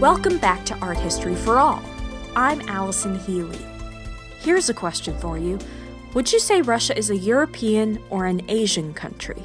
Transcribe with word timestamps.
Welcome 0.00 0.38
back 0.38 0.64
to 0.66 0.78
Art 0.78 0.96
History 0.96 1.34
for 1.34 1.58
All. 1.58 1.82
I'm 2.36 2.60
Allison 2.68 3.18
Healy. 3.18 3.58
Here's 4.38 4.68
a 4.68 4.74
question 4.74 5.18
for 5.18 5.38
you 5.38 5.58
Would 6.14 6.32
you 6.32 6.38
say 6.38 6.62
Russia 6.62 6.96
is 6.96 7.10
a 7.10 7.16
European 7.16 8.00
or 8.08 8.24
an 8.24 8.48
Asian 8.48 8.94
country? 8.94 9.42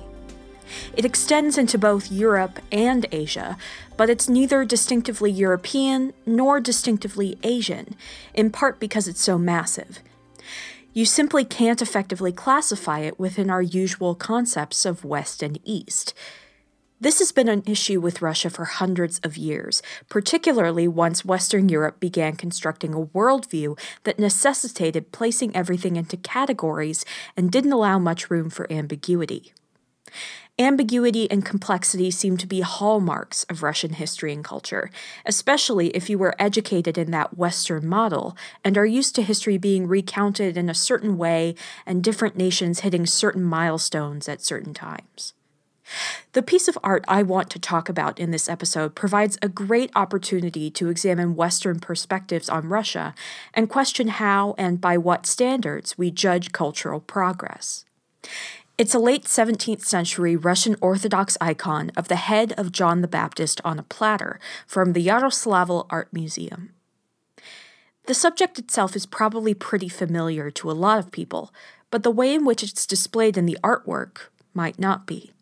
It 0.95 1.05
extends 1.05 1.57
into 1.57 1.79
both 1.79 2.11
Europe 2.11 2.59
and 2.71 3.07
Asia, 3.11 3.57
but 3.97 4.11
it's 4.11 4.29
neither 4.29 4.63
distinctively 4.63 5.31
European 5.31 6.13
nor 6.27 6.59
distinctively 6.59 7.39
Asian, 7.41 7.95
in 8.35 8.51
part 8.51 8.79
because 8.79 9.07
it's 9.07 9.23
so 9.23 9.39
massive. 9.39 10.01
You 10.93 11.05
simply 11.05 11.45
can't 11.45 11.81
effectively 11.81 12.31
classify 12.31 12.99
it 12.99 13.19
within 13.19 13.49
our 13.49 13.63
usual 13.63 14.13
concepts 14.13 14.85
of 14.85 15.03
West 15.03 15.41
and 15.41 15.57
East. 15.63 16.13
This 17.03 17.19
has 17.19 17.33
been 17.33 17.49
an 17.49 17.63
issue 17.65 17.99
with 17.99 18.21
Russia 18.21 18.49
for 18.49 18.63
hundreds 18.63 19.19
of 19.25 19.35
years, 19.35 19.81
particularly 20.07 20.87
once 20.87 21.25
Western 21.25 21.67
Europe 21.67 21.99
began 21.99 22.37
constructing 22.37 22.93
a 22.93 23.05
worldview 23.07 23.77
that 24.05 24.19
necessitated 24.19 25.11
placing 25.11 25.53
everything 25.53 25.97
into 25.97 26.15
categories 26.15 27.03
and 27.35 27.51
didn't 27.51 27.73
allow 27.73 27.99
much 27.99 28.29
room 28.29 28.49
for 28.49 28.71
ambiguity. 28.71 29.51
Ambiguity 30.57 31.29
and 31.29 31.43
complexity 31.43 32.09
seem 32.09 32.37
to 32.37 32.47
be 32.47 32.61
hallmarks 32.61 33.43
of 33.49 33.63
Russian 33.63 33.95
history 33.95 34.31
and 34.31 34.41
culture, 34.45 34.89
especially 35.25 35.89
if 35.89 36.09
you 36.09 36.17
were 36.17 36.37
educated 36.39 36.97
in 36.97 37.11
that 37.11 37.37
Western 37.37 37.85
model 37.85 38.37
and 38.63 38.77
are 38.77 38.85
used 38.85 39.13
to 39.15 39.23
history 39.23 39.57
being 39.57 39.87
recounted 39.87 40.55
in 40.55 40.69
a 40.69 40.73
certain 40.73 41.17
way 41.17 41.53
and 41.85 42.01
different 42.01 42.37
nations 42.37 42.79
hitting 42.79 43.05
certain 43.05 43.43
milestones 43.43 44.29
at 44.29 44.41
certain 44.41 44.73
times. 44.73 45.33
The 46.33 46.41
piece 46.41 46.67
of 46.67 46.77
art 46.83 47.03
I 47.07 47.23
want 47.23 47.49
to 47.51 47.59
talk 47.59 47.89
about 47.89 48.19
in 48.19 48.31
this 48.31 48.49
episode 48.49 48.95
provides 48.95 49.37
a 49.41 49.49
great 49.49 49.91
opportunity 49.95 50.71
to 50.71 50.89
examine 50.89 51.35
Western 51.35 51.79
perspectives 51.79 52.49
on 52.49 52.69
Russia 52.69 53.13
and 53.53 53.69
question 53.69 54.07
how 54.07 54.55
and 54.57 54.81
by 54.81 54.97
what 54.97 55.25
standards 55.25 55.97
we 55.97 56.09
judge 56.09 56.51
cultural 56.51 56.99
progress. 56.99 57.85
It's 58.75 58.95
a 58.95 58.99
late 58.99 59.25
17th 59.25 59.85
century 59.85 60.35
Russian 60.35 60.75
Orthodox 60.81 61.37
icon 61.39 61.91
of 61.95 62.07
the 62.07 62.15
head 62.15 62.53
of 62.57 62.71
John 62.71 63.01
the 63.01 63.07
Baptist 63.07 63.61
on 63.63 63.77
a 63.77 63.83
platter 63.83 64.39
from 64.65 64.93
the 64.93 65.05
Yaroslavl 65.05 65.85
Art 65.91 66.11
Museum. 66.11 66.71
The 68.07 68.15
subject 68.15 68.57
itself 68.57 68.95
is 68.95 69.05
probably 69.05 69.53
pretty 69.53 69.89
familiar 69.89 70.49
to 70.51 70.71
a 70.71 70.73
lot 70.73 70.97
of 70.97 71.11
people, 71.11 71.53
but 71.91 72.01
the 72.01 72.11
way 72.11 72.33
in 72.33 72.45
which 72.45 72.63
it's 72.63 72.87
displayed 72.87 73.37
in 73.37 73.45
the 73.45 73.59
artwork 73.63 74.29
might 74.55 74.79
not 74.79 75.05
be. 75.05 75.32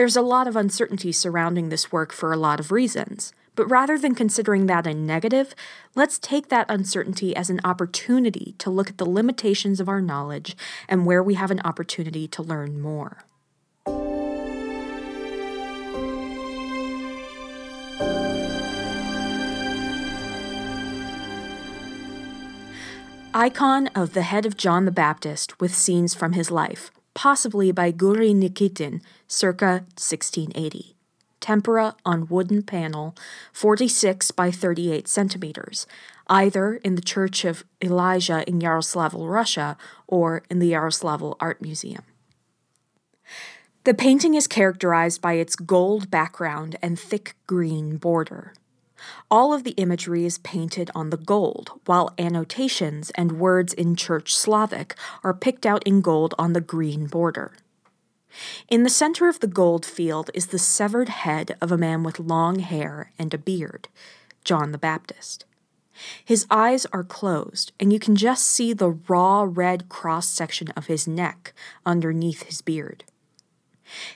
There's 0.00 0.16
a 0.16 0.22
lot 0.22 0.48
of 0.48 0.56
uncertainty 0.56 1.12
surrounding 1.12 1.68
this 1.68 1.92
work 1.92 2.10
for 2.10 2.32
a 2.32 2.36
lot 2.38 2.58
of 2.58 2.72
reasons. 2.72 3.34
But 3.54 3.70
rather 3.70 3.98
than 3.98 4.14
considering 4.14 4.64
that 4.64 4.86
a 4.86 4.94
negative, 4.94 5.54
let's 5.94 6.18
take 6.18 6.48
that 6.48 6.64
uncertainty 6.70 7.36
as 7.36 7.50
an 7.50 7.60
opportunity 7.64 8.54
to 8.60 8.70
look 8.70 8.88
at 8.88 8.96
the 8.96 9.04
limitations 9.04 9.78
of 9.78 9.90
our 9.90 10.00
knowledge 10.00 10.56
and 10.88 11.04
where 11.04 11.22
we 11.22 11.34
have 11.34 11.50
an 11.50 11.60
opportunity 11.66 12.26
to 12.28 12.42
learn 12.42 12.80
more. 12.80 13.24
Icon 23.34 23.88
of 23.88 24.14
the 24.14 24.22
head 24.22 24.46
of 24.46 24.56
John 24.56 24.86
the 24.86 24.90
Baptist 24.90 25.60
with 25.60 25.74
scenes 25.74 26.14
from 26.14 26.32
his 26.32 26.50
life, 26.50 26.90
possibly 27.14 27.72
by 27.72 27.92
Guri 27.92 28.34
Nikitin, 28.34 29.02
circa 29.28 29.84
1680 29.96 30.96
tempera 31.40 31.96
on 32.04 32.28
wooden 32.28 32.62
panel 32.62 33.16
46 33.52 34.30
by 34.30 34.50
38 34.50 35.08
centimeters, 35.08 35.86
either 36.28 36.74
in 36.76 36.94
the 36.94 37.02
Church 37.02 37.44
of 37.44 37.64
Elijah 37.82 38.48
in 38.48 38.60
Yaroslavl, 38.60 39.28
Russia, 39.28 39.76
or 40.06 40.42
in 40.50 40.58
the 40.58 40.72
Yaroslavl 40.72 41.36
Art 41.40 41.60
Museum. 41.60 42.04
The 43.84 43.94
painting 43.94 44.34
is 44.34 44.46
characterized 44.46 45.22
by 45.22 45.34
its 45.34 45.56
gold 45.56 46.10
background 46.10 46.76
and 46.82 46.98
thick 46.98 47.34
green 47.46 47.96
border. 47.96 48.52
All 49.30 49.52
of 49.52 49.64
the 49.64 49.72
imagery 49.72 50.24
is 50.24 50.38
painted 50.38 50.90
on 50.94 51.10
the 51.10 51.16
gold, 51.16 51.72
while 51.86 52.14
annotations 52.18 53.10
and 53.10 53.38
words 53.38 53.72
in 53.72 53.96
Church 53.96 54.34
Slavic 54.34 54.94
are 55.22 55.34
picked 55.34 55.66
out 55.66 55.82
in 55.84 56.00
gold 56.00 56.34
on 56.38 56.52
the 56.52 56.60
green 56.60 57.06
border. 57.06 57.52
In 58.68 58.82
the 58.82 58.90
center 58.90 59.28
of 59.28 59.40
the 59.40 59.46
gold 59.46 59.84
field 59.84 60.30
is 60.34 60.48
the 60.48 60.58
severed 60.58 61.08
head 61.08 61.56
of 61.60 61.72
a 61.72 61.78
man 61.78 62.02
with 62.02 62.20
long 62.20 62.60
hair 62.60 63.10
and 63.18 63.34
a 63.34 63.38
beard, 63.38 63.88
John 64.44 64.72
the 64.72 64.78
Baptist. 64.78 65.44
His 66.24 66.46
eyes 66.50 66.86
are 66.92 67.04
closed, 67.04 67.72
and 67.78 67.92
you 67.92 67.98
can 67.98 68.16
just 68.16 68.46
see 68.46 68.72
the 68.72 68.90
raw 68.90 69.46
red 69.46 69.88
cross 69.88 70.28
section 70.28 70.68
of 70.68 70.86
his 70.86 71.06
neck 71.06 71.52
underneath 71.84 72.44
his 72.44 72.62
beard. 72.62 73.04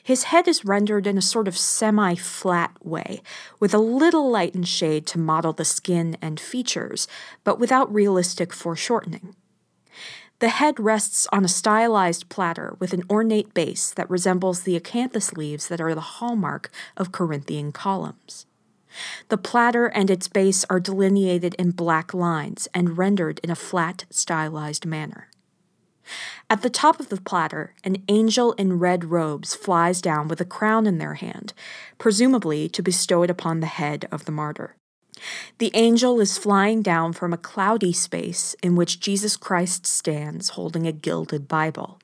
His 0.03 0.25
head 0.25 0.49
is 0.49 0.65
rendered 0.65 1.07
in 1.07 1.19
a 1.19 1.23
sort 1.23 1.49
of 1.49 1.59
semi 1.59 2.15
flat 2.15 2.73
way, 2.83 3.23
with 3.61 3.75
a 3.75 3.79
little 3.79 4.31
light 4.31 4.55
and 4.55 4.67
shade 4.67 5.07
to 5.09 5.19
model 5.19 5.53
the 5.53 5.65
skin 5.65 6.17
and 6.21 6.39
features, 6.39 7.09
but 7.43 7.59
without 7.59 7.93
realistic 7.93 8.53
foreshortening. 8.53 9.35
The 10.41 10.49
head 10.49 10.81
rests 10.81 11.27
on 11.33 11.45
a 11.45 11.49
stylized 11.49 12.29
platter 12.29 12.77
with 12.79 12.93
an 12.93 13.05
ornate 13.09 13.55
base 13.55 13.91
that 13.91 14.11
resembles 14.11 14.63
the 14.63 14.79
acanthus 14.79 15.37
leaves 15.37 15.69
that 15.69 15.81
are 15.81 15.95
the 15.95 16.01
hallmark 16.01 16.71
of 16.97 17.13
Corinthian 17.13 17.73
columns. 17.73 18.47
The 19.29 19.39
platter 19.39 19.87
and 19.87 20.11
its 20.11 20.29
base 20.29 20.65
are 20.71 20.81
delineated 20.81 21.55
in 21.55 21.71
black 21.71 22.15
lines 22.15 22.69
and 22.75 22.99
rendered 22.99 23.41
in 23.43 23.51
a 23.51 23.57
flat, 23.57 24.05
stylized 24.11 24.87
manner. 24.87 25.29
At 26.51 26.63
the 26.63 26.71
top 26.71 27.01
of 27.01 27.09
the 27.09 27.21
platter, 27.21 27.75
an 27.85 28.03
angel 28.09 28.53
in 28.53 28.79
red 28.79 29.07
robes 29.07 29.55
flies 29.55 30.01
down 30.01 30.29
with 30.29 30.41
a 30.41 30.45
crown 30.45 30.87
in 30.87 30.99
their 30.99 31.15
hand, 31.15 31.53
presumably 31.99 32.69
to 32.69 32.83
bestow 32.83 33.23
it 33.23 33.31
upon 33.31 33.61
the 33.61 33.67
head 33.67 34.07
of 34.13 34.25
the 34.25 34.33
martyr. 34.33 34.77
The 35.59 35.71
angel 35.75 36.21
is 36.21 36.39
flying 36.39 36.83
down 36.83 37.13
from 37.13 37.33
a 37.33 37.39
cloudy 37.39 37.93
space 37.93 38.55
in 38.63 38.77
which 38.77 39.01
Jesus 39.01 39.37
Christ 39.37 39.87
stands 39.87 40.51
holding 40.51 40.87
a 40.87 40.93
gilded 40.93 41.49
Bible. 41.49 42.01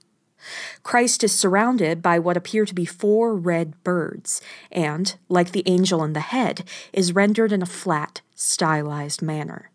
Christ 0.83 1.23
is 1.23 1.39
surrounded 1.39 2.01
by 2.01 2.19
what 2.19 2.37
appear 2.37 2.65
to 2.65 2.75
be 2.75 2.87
four 2.87 3.37
red 3.37 3.83
birds, 3.85 4.41
and, 4.73 5.17
like 5.29 5.53
the 5.53 5.65
angel 5.67 6.03
in 6.03 6.15
the 6.15 6.21
head, 6.21 6.65
is 6.93 7.15
rendered 7.15 7.53
in 7.53 7.63
a 7.63 7.67
flat, 7.67 8.23
stylized 8.35 9.21
manner. 9.21 9.70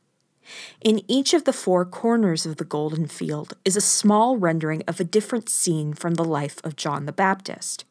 In 0.81 1.01
each 1.07 1.33
of 1.33 1.45
the 1.45 1.53
four 1.53 1.85
corners 1.85 2.45
of 2.45 2.57
the 2.57 2.65
golden 2.65 3.07
field 3.07 3.53
is 3.65 3.75
a 3.75 3.81
small 3.81 4.37
rendering 4.37 4.83
of 4.87 4.99
a 4.99 5.03
different 5.03 5.49
scene 5.49 5.93
from 5.93 6.15
the 6.15 6.23
life 6.23 6.59
of 6.63 6.75
John 6.75 7.05
the 7.05 7.11
Baptist. 7.11 7.85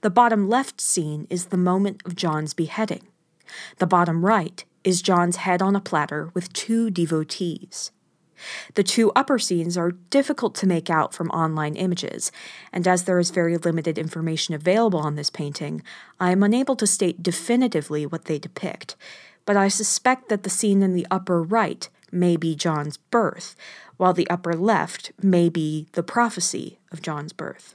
The 0.00 0.10
bottom 0.10 0.48
left 0.48 0.80
scene 0.80 1.26
is 1.30 1.46
the 1.46 1.56
moment 1.56 2.02
of 2.04 2.16
John's 2.16 2.54
beheading. 2.54 3.06
The 3.78 3.86
bottom 3.86 4.24
right 4.24 4.64
is 4.84 5.02
John's 5.02 5.36
head 5.36 5.62
on 5.62 5.76
a 5.76 5.80
platter 5.80 6.30
with 6.34 6.52
two 6.52 6.90
devotees. 6.90 7.90
The 8.74 8.82
two 8.82 9.12
upper 9.14 9.38
scenes 9.38 9.76
are 9.76 9.92
difficult 10.10 10.54
to 10.56 10.66
make 10.66 10.90
out 10.90 11.14
from 11.14 11.30
online 11.30 11.76
images, 11.76 12.32
and 12.72 12.88
as 12.88 13.04
there 13.04 13.20
is 13.20 13.30
very 13.30 13.56
limited 13.56 13.98
information 13.98 14.54
available 14.54 14.98
on 14.98 15.14
this 15.14 15.30
painting, 15.30 15.82
I 16.18 16.32
am 16.32 16.42
unable 16.42 16.74
to 16.76 16.86
state 16.86 17.22
definitively 17.22 18.04
what 18.04 18.24
they 18.24 18.40
depict, 18.40 18.96
but 19.44 19.56
I 19.56 19.68
suspect 19.68 20.28
that 20.28 20.42
the 20.42 20.50
scene 20.50 20.82
in 20.82 20.94
the 20.94 21.06
upper 21.10 21.42
right 21.42 21.88
may 22.10 22.36
be 22.36 22.54
John's 22.54 22.96
birth, 22.96 23.56
while 23.96 24.12
the 24.12 24.28
upper 24.28 24.54
left 24.54 25.12
may 25.22 25.48
be 25.48 25.88
the 25.92 26.02
prophecy 26.02 26.78
of 26.90 27.02
John's 27.02 27.32
birth. 27.32 27.74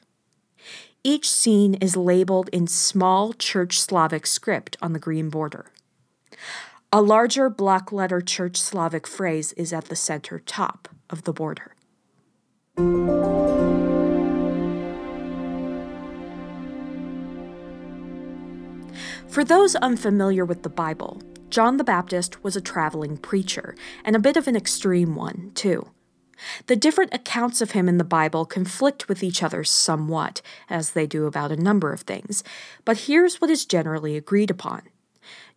Each 1.04 1.32
scene 1.32 1.76
is 1.76 1.96
labeled 1.96 2.50
in 2.52 2.68
small 2.68 3.34
Church 3.34 3.80
Slavic 3.80 4.28
script 4.28 4.78
on 4.82 4.94
the 4.94 5.00
green 5.00 5.30
border. 5.30 5.72
A 6.92 7.02
larger 7.02 7.50
block 7.50 7.92
letter 7.92 8.22
Church 8.22 8.58
Slavic 8.58 9.08
phrase 9.08 9.54
is 9.54 9.74
at 9.74 9.86
the 9.86 9.96
center 9.96 10.40
top 10.40 10.88
of 11.10 11.24
the 11.24 11.34
border. 11.34 11.74
For 19.28 19.44
those 19.44 19.76
unfamiliar 19.76 20.46
with 20.46 20.64
the 20.64 20.70
Bible, 20.70 21.22
John 21.50 21.78
the 21.78 21.84
Baptist 21.84 22.44
was 22.44 22.56
a 22.56 22.62
traveling 22.62 23.18
preacher, 23.18 23.76
and 24.04 24.16
a 24.16 24.20
bit 24.20 24.36
of 24.36 24.48
an 24.48 24.56
extreme 24.56 25.16
one, 25.16 25.52
too. 25.56 25.92
The 26.68 26.76
different 26.76 27.14
accounts 27.14 27.62
of 27.62 27.72
him 27.72 27.88
in 27.88 27.98
the 27.98 28.04
Bible 28.04 28.46
conflict 28.46 29.08
with 29.08 29.24
each 29.24 29.42
other 29.42 29.64
somewhat, 29.64 30.42
as 30.70 30.92
they 30.92 31.08
do 31.08 31.26
about 31.26 31.52
a 31.52 31.56
number 31.56 31.94
of 31.94 32.02
things, 32.02 32.44
but 32.84 32.98
here's 32.98 33.40
what 33.40 33.50
is 33.50 33.66
generally 33.66 34.18
agreed 34.18 34.52
upon. 34.52 34.84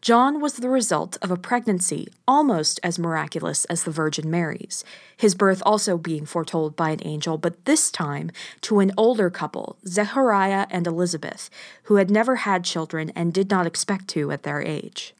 John 0.01 0.41
was 0.41 0.55
the 0.55 0.71
result 0.71 1.19
of 1.21 1.31
a 1.31 1.37
pregnancy 1.37 2.09
almost 2.27 2.81
as 2.83 2.99
miraculous 2.99 3.67
as 3.67 3.85
the 3.85 3.91
Virgin 3.91 4.31
Mary's, 4.31 4.85
his 5.17 5.35
birth 5.35 5.63
also 5.67 5.99
being 5.99 6.25
foretold 6.25 6.77
by 6.77 6.91
an 6.91 7.01
angel, 7.05 7.37
but 7.37 7.65
this 7.67 7.91
time 7.91 8.31
to 8.63 8.79
an 8.79 8.93
older 8.97 9.29
couple, 9.29 9.77
Zechariah 9.87 10.67
and 10.71 10.87
Elizabeth, 10.87 11.51
who 11.85 11.97
had 11.97 12.11
never 12.11 12.37
had 12.37 12.65
children 12.65 13.11
and 13.15 13.35
did 13.35 13.51
not 13.51 13.67
expect 13.67 14.09
to 14.09 14.31
at 14.31 14.45
their 14.45 14.63
age. 14.63 15.15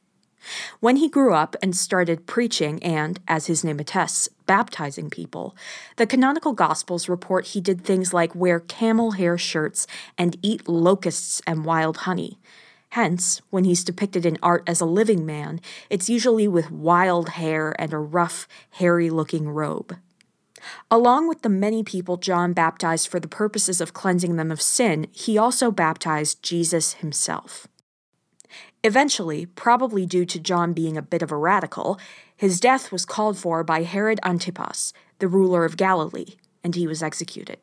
When 0.79 0.97
he 0.97 1.09
grew 1.09 1.33
up 1.33 1.55
and 1.61 1.75
started 1.75 2.27
preaching 2.27 2.81
and, 2.83 3.19
as 3.27 3.47
his 3.47 3.63
name 3.63 3.79
attests, 3.79 4.29
baptizing 4.45 5.09
people, 5.09 5.55
the 5.97 6.07
canonical 6.07 6.53
Gospels 6.53 7.07
report 7.07 7.47
he 7.47 7.61
did 7.61 7.83
things 7.83 8.13
like 8.13 8.35
wear 8.35 8.59
camel 8.59 9.11
hair 9.11 9.37
shirts 9.37 9.87
and 10.17 10.37
eat 10.41 10.67
locusts 10.67 11.41
and 11.45 11.65
wild 11.65 11.97
honey. 11.97 12.39
Hence, 12.89 13.41
when 13.49 13.63
he's 13.63 13.85
depicted 13.85 14.25
in 14.25 14.37
art 14.43 14.63
as 14.67 14.81
a 14.81 14.85
living 14.85 15.25
man, 15.25 15.61
it's 15.89 16.09
usually 16.09 16.47
with 16.47 16.71
wild 16.71 17.29
hair 17.29 17.73
and 17.79 17.93
a 17.93 17.97
rough, 17.97 18.47
hairy 18.71 19.09
looking 19.09 19.47
robe. 19.47 19.97
Along 20.89 21.27
with 21.27 21.41
the 21.41 21.49
many 21.49 21.83
people 21.83 22.17
John 22.17 22.53
baptized 22.53 23.07
for 23.07 23.19
the 23.19 23.27
purposes 23.27 23.79
of 23.81 23.93
cleansing 23.93 24.35
them 24.35 24.51
of 24.51 24.61
sin, 24.61 25.07
he 25.11 25.37
also 25.37 25.71
baptized 25.71 26.43
Jesus 26.43 26.93
himself. 26.93 27.67
Eventually, 28.83 29.45
probably 29.45 30.05
due 30.07 30.25
to 30.25 30.39
John 30.39 30.73
being 30.73 30.97
a 30.97 31.03
bit 31.03 31.21
of 31.21 31.31
a 31.31 31.37
radical, 31.37 31.99
his 32.35 32.59
death 32.59 32.91
was 32.91 33.05
called 33.05 33.37
for 33.37 33.63
by 33.63 33.83
Herod 33.83 34.19
Antipas, 34.23 34.91
the 35.19 35.27
ruler 35.27 35.65
of 35.65 35.77
Galilee, 35.77 36.37
and 36.63 36.73
he 36.73 36.87
was 36.87 37.03
executed. 37.03 37.59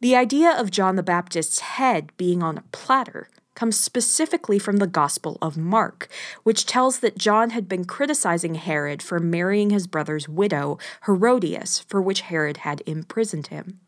The 0.00 0.16
idea 0.16 0.50
of 0.50 0.70
John 0.72 0.96
the 0.96 1.02
Baptist's 1.02 1.60
head 1.60 2.10
being 2.16 2.42
on 2.42 2.58
a 2.58 2.64
platter 2.72 3.28
comes 3.54 3.78
specifically 3.78 4.58
from 4.58 4.78
the 4.78 4.86
Gospel 4.86 5.36
of 5.42 5.56
Mark, 5.56 6.08
which 6.42 6.66
tells 6.66 7.00
that 7.00 7.18
John 7.18 7.50
had 7.50 7.68
been 7.68 7.84
criticizing 7.84 8.54
Herod 8.54 9.02
for 9.02 9.20
marrying 9.20 9.70
his 9.70 9.86
brother's 9.86 10.28
widow, 10.28 10.78
Herodias, 11.04 11.80
for 11.80 12.00
which 12.00 12.22
Herod 12.22 12.58
had 12.58 12.82
imprisoned 12.86 13.48
him. 13.48 13.80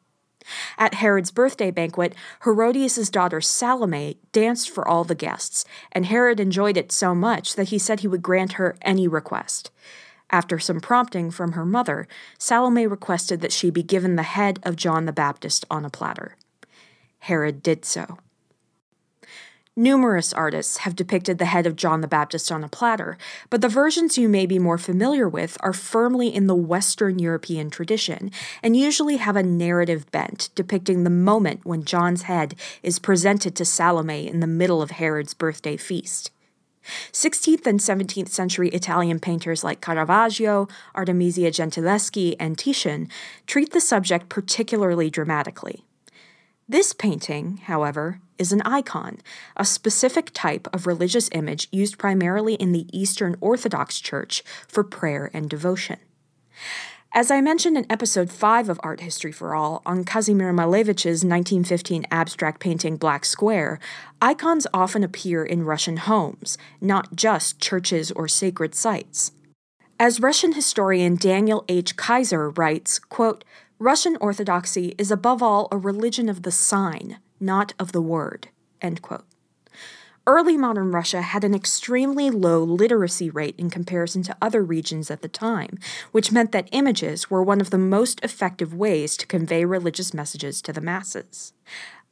At 0.79 0.95
Herod's 0.95 1.31
birthday 1.31 1.71
banquet, 1.71 2.15
Herodias' 2.45 3.11
daughter 3.11 3.41
Salome 3.41 4.19
danced 4.33 4.71
for 4.71 4.87
all 4.87 5.05
the 5.05 5.15
guests, 5.15 5.65
and 5.93 6.07
Herod 6.07 6.41
enjoyed 6.41 6.77
it 6.77 6.93
so 6.93 7.15
much 7.15 7.55
that 7.57 7.69
he 7.69 7.79
said 7.79 8.01
he 8.01 8.09
would 8.09 8.23
grant 8.23 8.55
her 8.55 8.77
any 8.83 9.09
request. 9.09 9.71
After 10.31 10.59
some 10.59 10.81
prompting 10.81 11.31
from 11.31 11.53
her 11.53 11.67
mother, 11.67 12.09
Salome 12.39 12.87
requested 12.87 13.41
that 13.43 13.53
she 13.53 13.71
be 13.71 13.83
given 13.83 14.17
the 14.17 14.23
head 14.23 14.59
of 14.63 14.77
John 14.77 15.05
the 15.05 15.13
Baptist 15.13 15.67
on 15.71 15.85
a 15.85 15.91
platter. 15.91 16.37
Herod 17.21 17.63
did 17.63 17.85
so. 17.85 18.19
Numerous 19.77 20.35
artists 20.35 20.79
have 20.79 20.95
depicted 20.95 21.39
the 21.39 21.47
head 21.47 21.67
of 21.67 21.77
John 21.77 22.03
the 22.03 22.07
Baptist 22.07 22.53
on 22.53 22.63
a 22.63 22.69
platter, 22.69 23.17
but 23.49 23.63
the 23.63 23.71
versions 23.71 24.19
you 24.19 24.29
may 24.29 24.45
be 24.45 24.59
more 24.59 24.77
familiar 24.77 25.27
with 25.27 25.57
are 25.61 25.73
firmly 25.73 26.29
in 26.29 26.47
the 26.47 26.55
Western 26.55 27.19
European 27.19 27.71
tradition 27.71 28.31
and 28.63 28.77
usually 28.77 29.17
have 29.17 29.35
a 29.35 29.43
narrative 29.43 30.11
bent 30.11 30.51
depicting 30.55 31.05
the 31.05 31.09
moment 31.09 31.65
when 31.65 31.85
John's 31.85 32.25
head 32.25 32.55
is 32.83 32.99
presented 32.99 33.57
to 33.57 33.65
Salome 33.65 34.29
in 34.29 34.41
the 34.41 34.47
middle 34.47 34.83
of 34.83 34.91
Herod's 34.91 35.33
birthday 35.33 35.79
feast. 35.79 36.31
16th 37.11 37.67
and 37.67 37.81
17th 37.81 38.29
century 38.29 38.69
Italian 38.71 39.21
painters 39.21 39.65
like 39.65 39.81
Caravaggio, 39.81 40.69
Artemisia 40.95 41.51
Gentileschi, 41.51 42.37
and 42.39 42.59
Titian 42.59 43.09
treat 43.47 43.73
the 43.73 43.81
subject 43.81 44.29
particularly 44.29 45.09
dramatically. 45.09 45.87
This 46.73 46.95
painting, 46.95 47.59
however, 47.65 48.23
is 48.39 48.51
an 48.51 48.63
icon, 48.63 49.19
a 49.59 49.63
specific 49.63 50.31
type 50.33 50.67
of 50.73 50.87
religious 50.87 51.29
image 51.33 51.69
used 51.71 51.99
primarily 51.99 52.55
in 52.55 52.73
the 52.73 52.87
Eastern 52.99 53.37
Orthodox 53.43 54.01
Church 54.01 54.43
for 54.67 54.83
prayer 54.83 55.31
and 55.35 55.51
devotion. 55.51 55.99
As 57.13 57.31
I 57.31 57.43
mentioned 57.43 57.77
in 57.77 57.85
episode 57.93 58.31
5 58.31 58.71
of 58.71 58.81
Art 58.83 59.01
History 59.01 59.33
for 59.33 59.55
All 59.55 59.83
on 59.85 60.03
Kazimir 60.07 60.55
Malevich's 60.55 61.23
1915 61.23 62.07
abstract 62.11 62.59
painting 62.59 62.97
Black 62.97 63.27
Square, 63.27 63.79
icons 64.23 64.67
often 64.73 65.05
appear 65.05 65.45
in 65.45 65.67
Russian 65.67 65.99
homes, 65.99 66.57
not 66.81 67.15
just 67.15 67.61
churches 67.61 68.11
or 68.13 68.29
sacred 68.29 68.75
sites. 68.75 69.33
As 70.01 70.21
Russian 70.21 70.55
historian 70.55 71.17
Daniel 71.17 71.67
H. 71.69 71.97
Kaiser 71.97 72.49
writes, 72.49 72.99
quote, 72.99 73.45
Russian 73.83 74.17
Orthodoxy 74.21 74.95
is 74.97 75.11
above 75.11 75.43
all 75.43 75.67
a 75.73 75.77
religion 75.77 76.29
of 76.29 76.45
the 76.45 76.53
sign, 76.53 77.19
not 77.41 77.75
of 77.81 77.91
the 77.91 78.01
word. 78.01 78.47
Early 80.25 80.57
modern 80.57 80.93
Russia 80.93 81.21
had 81.21 81.43
an 81.43 81.53
extremely 81.53 82.31
low 82.31 82.63
literacy 82.63 83.29
rate 83.29 83.57
in 83.59 83.71
comparison 83.71 84.23
to 84.23 84.37
other 84.41 84.63
regions 84.63 85.11
at 85.11 85.21
the 85.21 85.27
time, 85.27 85.81
which 86.13 86.31
meant 86.31 86.53
that 86.53 86.69
images 86.71 87.29
were 87.29 87.43
one 87.43 87.61
of 87.61 87.71
the 87.71 87.77
most 87.77 88.21
effective 88.23 88.73
ways 88.73 89.17
to 89.17 89.27
convey 89.27 89.65
religious 89.65 90.15
messages 90.15 90.63
to 90.63 90.73
the 90.73 90.81
masses. 90.81 91.53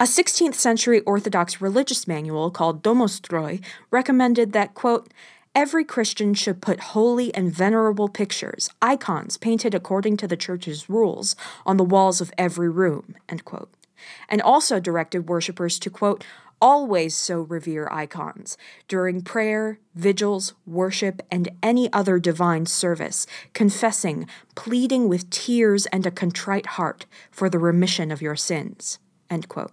A 0.01 0.07
16th 0.07 0.55
century 0.55 1.03
Orthodox 1.03 1.61
religious 1.61 2.09
manual 2.09 2.51
called 2.51 2.83
Domostroy 2.83 3.61
recommended 3.93 4.53
that, 4.55 4.75
quote, 4.75 5.13
Every 5.55 5.85
Christian 5.85 6.35
should 6.35 6.63
put 6.63 6.81
holy 6.81 7.35
and 7.35 7.53
venerable 7.53 8.09
pictures, 8.09 8.71
icons 8.81 9.37
painted 9.37 9.75
according 9.75 10.17
to 10.19 10.29
the 10.29 10.37
church's 10.37 10.89
rules, 10.89 11.35
on 11.67 11.77
the 11.77 11.85
walls 11.85 12.21
of 12.21 12.33
every 12.39 12.69
room, 12.69 13.17
and 13.29 14.43
also 14.43 14.79
directed 14.79 15.29
worshippers 15.29 15.81
to, 15.81 15.91
quote, 15.91 16.25
always 16.63 17.17
so 17.17 17.41
revere 17.41 17.89
icons 17.91 18.57
during 18.87 19.23
prayer, 19.23 19.81
vigils, 19.95 20.55
worship, 20.67 21.21
and 21.33 21.49
any 21.65 21.93
other 21.93 22.21
divine 22.21 22.67
service, 22.67 23.27
confessing, 23.53 24.29
pleading 24.55 25.09
with 25.09 25.31
tears 25.31 25.87
and 25.87 26.07
a 26.07 26.13
contrite 26.13 26.67
heart 26.67 27.07
for 27.31 27.51
the 27.51 27.59
remission 27.59 28.13
of 28.13 28.23
your 28.23 28.37
sins. 28.37 29.01
End 29.29 29.49
quote. 29.49 29.73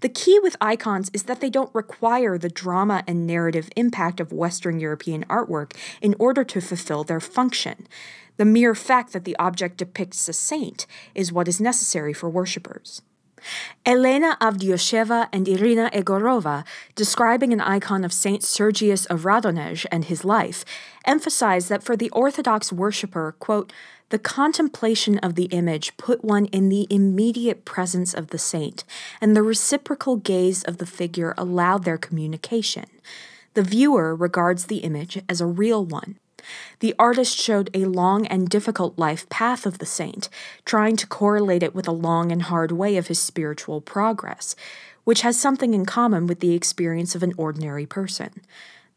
The 0.00 0.08
key 0.08 0.38
with 0.38 0.56
icons 0.60 1.10
is 1.12 1.24
that 1.24 1.40
they 1.40 1.50
don't 1.50 1.74
require 1.74 2.38
the 2.38 2.48
drama 2.48 3.02
and 3.06 3.26
narrative 3.26 3.70
impact 3.76 4.20
of 4.20 4.32
Western 4.32 4.80
European 4.80 5.24
artwork 5.24 5.76
in 6.00 6.14
order 6.18 6.44
to 6.44 6.60
fulfill 6.60 7.04
their 7.04 7.20
function. 7.20 7.86
The 8.36 8.44
mere 8.44 8.74
fact 8.74 9.12
that 9.12 9.24
the 9.24 9.36
object 9.38 9.76
depicts 9.76 10.28
a 10.28 10.32
saint 10.32 10.86
is 11.14 11.32
what 11.32 11.48
is 11.48 11.60
necessary 11.60 12.12
for 12.12 12.30
worshippers. 12.30 13.02
Elena 13.86 14.36
Avdyosheva 14.40 15.28
and 15.32 15.48
Irina 15.48 15.90
Egorova, 15.92 16.64
describing 16.94 17.52
an 17.52 17.60
icon 17.60 18.04
of 18.04 18.12
Saint 18.12 18.42
Sergius 18.42 19.06
of 19.06 19.22
Radonezh 19.22 19.86
and 19.90 20.04
his 20.04 20.24
life, 20.24 20.64
emphasize 21.04 21.68
that 21.68 21.82
for 21.82 21.96
the 21.96 22.10
Orthodox 22.10 22.72
worshipper, 22.72 23.34
quote, 23.38 23.72
the 24.10 24.18
contemplation 24.18 25.18
of 25.18 25.36
the 25.36 25.44
image 25.44 25.96
put 25.96 26.24
one 26.24 26.46
in 26.46 26.68
the 26.68 26.86
immediate 26.90 27.64
presence 27.64 28.12
of 28.12 28.28
the 28.28 28.38
saint, 28.38 28.82
and 29.20 29.36
the 29.36 29.42
reciprocal 29.42 30.16
gaze 30.16 30.64
of 30.64 30.78
the 30.78 30.86
figure 30.86 31.32
allowed 31.38 31.84
their 31.84 31.98
communication. 31.98 32.86
The 33.54 33.62
viewer 33.62 34.14
regards 34.14 34.66
the 34.66 34.78
image 34.78 35.22
as 35.28 35.40
a 35.40 35.46
real 35.46 35.84
one. 35.84 36.18
The 36.80 36.94
artist 36.98 37.38
showed 37.38 37.70
a 37.74 37.84
long 37.84 38.26
and 38.26 38.48
difficult 38.48 38.98
life 38.98 39.28
path 39.28 39.66
of 39.66 39.78
the 39.78 39.86
saint, 39.86 40.28
trying 40.64 40.96
to 40.96 41.06
correlate 41.06 41.62
it 41.62 41.74
with 41.74 41.88
a 41.88 41.92
long 41.92 42.32
and 42.32 42.42
hard 42.42 42.72
way 42.72 42.96
of 42.96 43.08
his 43.08 43.20
spiritual 43.20 43.80
progress, 43.80 44.54
which 45.04 45.22
has 45.22 45.38
something 45.38 45.74
in 45.74 45.86
common 45.86 46.26
with 46.26 46.40
the 46.40 46.54
experience 46.54 47.14
of 47.14 47.22
an 47.22 47.34
ordinary 47.36 47.86
person. 47.86 48.42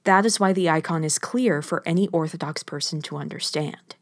That 0.04 0.26
is 0.26 0.40
why 0.40 0.54
the 0.54 0.70
icon 0.70 1.04
is 1.04 1.20
clear 1.20 1.62
for 1.62 1.82
any 1.86 2.08
Orthodox 2.10 2.64
person 2.64 3.02
to 3.04 3.18
understand. 3.18 3.96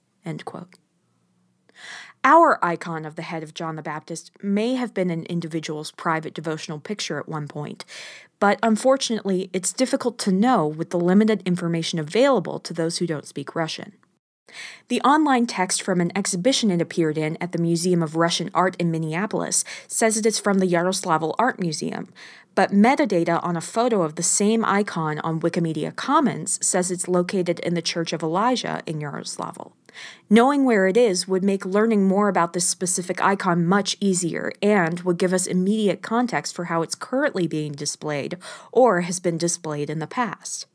Our 2.24 2.63
icon 2.63 3.06
of 3.06 3.16
the 3.16 3.24
head 3.24 3.42
of 3.42 3.56
John 3.56 3.75
the 3.75 3.82
Baptist 3.82 4.32
may 4.44 4.75
have 4.75 4.94
been 4.94 5.10
an 5.10 5.25
individual's 5.25 5.90
private 5.90 6.36
devotional 6.36 6.80
picture 6.80 7.20
at 7.20 7.28
one 7.28 7.48
point, 7.48 7.84
but 8.40 8.60
unfortunately, 8.62 9.50
it's 9.54 9.74
difficult 9.74 10.20
to 10.20 10.32
know 10.32 10.68
with 10.68 10.92
the 10.92 11.00
limited 11.00 11.42
information 11.48 11.98
available 11.98 12.60
to 12.60 12.75
those 12.75 13.00
who 13.00 13.08
don't 13.08 13.25
speak 13.25 13.56
Russian. 13.56 13.94
The 14.88 15.01
online 15.01 15.48
text 15.48 15.82
from 15.82 16.00
an 16.00 16.12
exhibition 16.16 16.70
it 16.70 16.82
appeared 16.82 17.18
in 17.18 17.38
at 17.42 17.54
the 17.54 17.58
Museum 17.58 18.04
of 18.04 18.16
Russian 18.16 18.51
Art 18.54 18.75
in 18.78 18.92
Minneapolis 18.92 19.63
says 19.88 20.16
it 20.16 20.25
is 20.25 20.40
from 20.40 20.60
the 20.60 20.68
Yaroslavl 20.68 21.34
Art 21.40 21.60
Museum, 21.60 22.10
but 22.54 22.72
metadata 22.72 23.44
on 23.44 23.56
a 23.58 23.62
photo 23.62 24.04
of 24.04 24.16
the 24.16 24.24
same 24.24 24.63
icon 24.66 25.20
on 25.20 25.40
Wikimedia 25.40 25.96
Commons 25.96 26.63
says 26.63 26.92
it's 26.92 27.08
located 27.08 27.60
in 27.62 27.74
the 27.74 27.82
Church 27.82 28.13
of 28.13 28.22
Elijah 28.22 28.84
in 28.86 29.00
Yaroslavl. 29.00 29.72
Knowing 30.30 30.64
where 30.64 30.88
it 30.88 30.98
is 30.98 31.28
would 31.28 31.44
make 31.44 31.66
learning 31.66 32.08
more 32.08 32.30
about 32.30 32.54
this 32.54 32.68
specific 32.68 33.22
icon 33.24 33.66
much 33.66 33.98
easier 34.00 34.52
and 34.62 35.02
would 35.02 35.18
give 35.18 35.34
us 35.34 35.48
immediate 35.48 36.02
context 36.02 36.56
for 36.56 36.66
how 36.66 36.82
it's 36.82 36.96
currently 36.96 37.48
being 37.48 37.72
displayed 37.72 38.38
or 38.72 39.02
has 39.02 39.20
been 39.20 39.38
displayed 39.38 39.90
in 39.90 40.00
the 40.00 40.08
past. 40.08 40.66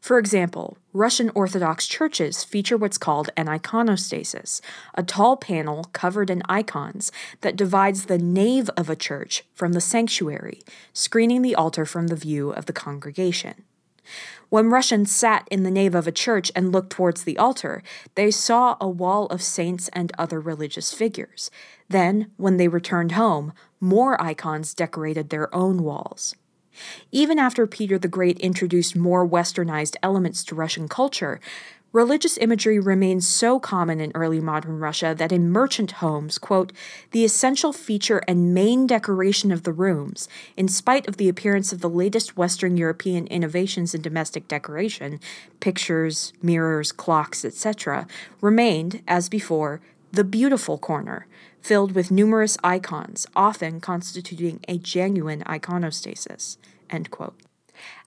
For 0.00 0.18
example, 0.18 0.78
Russian 0.92 1.30
Orthodox 1.34 1.86
churches 1.86 2.44
feature 2.44 2.76
what's 2.76 2.98
called 2.98 3.30
an 3.36 3.46
iconostasis, 3.46 4.60
a 4.94 5.02
tall 5.02 5.36
panel 5.36 5.84
covered 5.92 6.30
in 6.30 6.42
icons 6.48 7.10
that 7.40 7.56
divides 7.56 8.04
the 8.04 8.18
nave 8.18 8.70
of 8.76 8.88
a 8.88 8.96
church 8.96 9.44
from 9.54 9.72
the 9.72 9.80
sanctuary, 9.80 10.62
screening 10.92 11.42
the 11.42 11.54
altar 11.54 11.84
from 11.84 12.06
the 12.06 12.16
view 12.16 12.50
of 12.50 12.66
the 12.66 12.72
congregation. 12.72 13.64
When 14.50 14.70
Russians 14.70 15.14
sat 15.14 15.46
in 15.50 15.62
the 15.62 15.70
nave 15.70 15.94
of 15.94 16.06
a 16.06 16.12
church 16.12 16.50
and 16.56 16.72
looked 16.72 16.90
towards 16.90 17.24
the 17.24 17.36
altar, 17.36 17.82
they 18.14 18.30
saw 18.30 18.76
a 18.80 18.88
wall 18.88 19.26
of 19.26 19.42
saints 19.42 19.90
and 19.92 20.10
other 20.16 20.40
religious 20.40 20.94
figures. 20.94 21.50
Then, 21.90 22.30
when 22.38 22.56
they 22.56 22.68
returned 22.68 23.12
home, 23.12 23.52
more 23.78 24.20
icons 24.20 24.72
decorated 24.72 25.28
their 25.28 25.54
own 25.54 25.82
walls. 25.82 26.34
Even 27.12 27.38
after 27.38 27.66
Peter 27.66 27.98
the 27.98 28.08
Great 28.08 28.38
introduced 28.38 28.96
more 28.96 29.28
westernized 29.28 29.96
elements 30.02 30.42
to 30.44 30.54
Russian 30.54 30.88
culture, 30.88 31.40
Religious 31.92 32.36
imagery 32.36 32.78
remains 32.78 33.26
so 33.26 33.58
common 33.58 33.98
in 33.98 34.12
early 34.14 34.40
modern 34.40 34.78
Russia 34.78 35.14
that 35.16 35.32
in 35.32 35.50
merchant 35.50 35.92
homes, 35.92 36.36
quote, 36.36 36.70
the 37.12 37.24
essential 37.24 37.72
feature 37.72 38.20
and 38.28 38.52
main 38.52 38.86
decoration 38.86 39.50
of 39.50 39.62
the 39.62 39.72
rooms, 39.72 40.28
in 40.54 40.68
spite 40.68 41.08
of 41.08 41.16
the 41.16 41.30
appearance 41.30 41.72
of 41.72 41.80
the 41.80 41.88
latest 41.88 42.36
Western 42.36 42.76
European 42.76 43.26
innovations 43.28 43.94
in 43.94 44.02
domestic 44.02 44.46
decoration, 44.48 45.18
pictures, 45.60 46.34
mirrors, 46.42 46.92
clocks, 46.92 47.42
etc., 47.42 48.06
remained, 48.42 49.02
as 49.08 49.30
before, 49.30 49.80
the 50.12 50.24
beautiful 50.24 50.76
corner, 50.76 51.26
filled 51.62 51.92
with 51.92 52.10
numerous 52.10 52.58
icons, 52.62 53.26
often 53.34 53.80
constituting 53.80 54.60
a 54.68 54.76
genuine 54.76 55.42
iconostasis. 55.44 56.58
End 56.90 57.10
quote. 57.10 57.47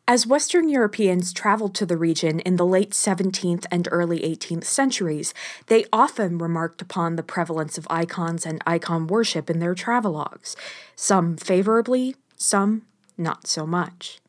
As 0.07 0.27
Western 0.27 0.67
Europeans 0.67 1.31
traveled 1.31 1.73
to 1.75 1.85
the 1.85 1.95
region 1.95 2.39
in 2.41 2.55
the 2.57 2.65
late 2.65 2.91
17th 2.91 3.65
and 3.71 3.87
early 3.91 4.19
18th 4.19 4.65
centuries, 4.65 5.33
they 5.67 5.85
often 5.93 6.37
remarked 6.37 6.81
upon 6.81 7.15
the 7.15 7.23
prevalence 7.23 7.77
of 7.77 7.87
icons 7.89 8.45
and 8.45 8.61
icon 8.67 9.07
worship 9.07 9.49
in 9.49 9.59
their 9.59 9.75
travelogues, 9.75 10.55
some 10.95 11.37
favorably, 11.37 12.15
some 12.35 12.83
not 13.17 13.47
so 13.47 13.65
much. 13.65 14.19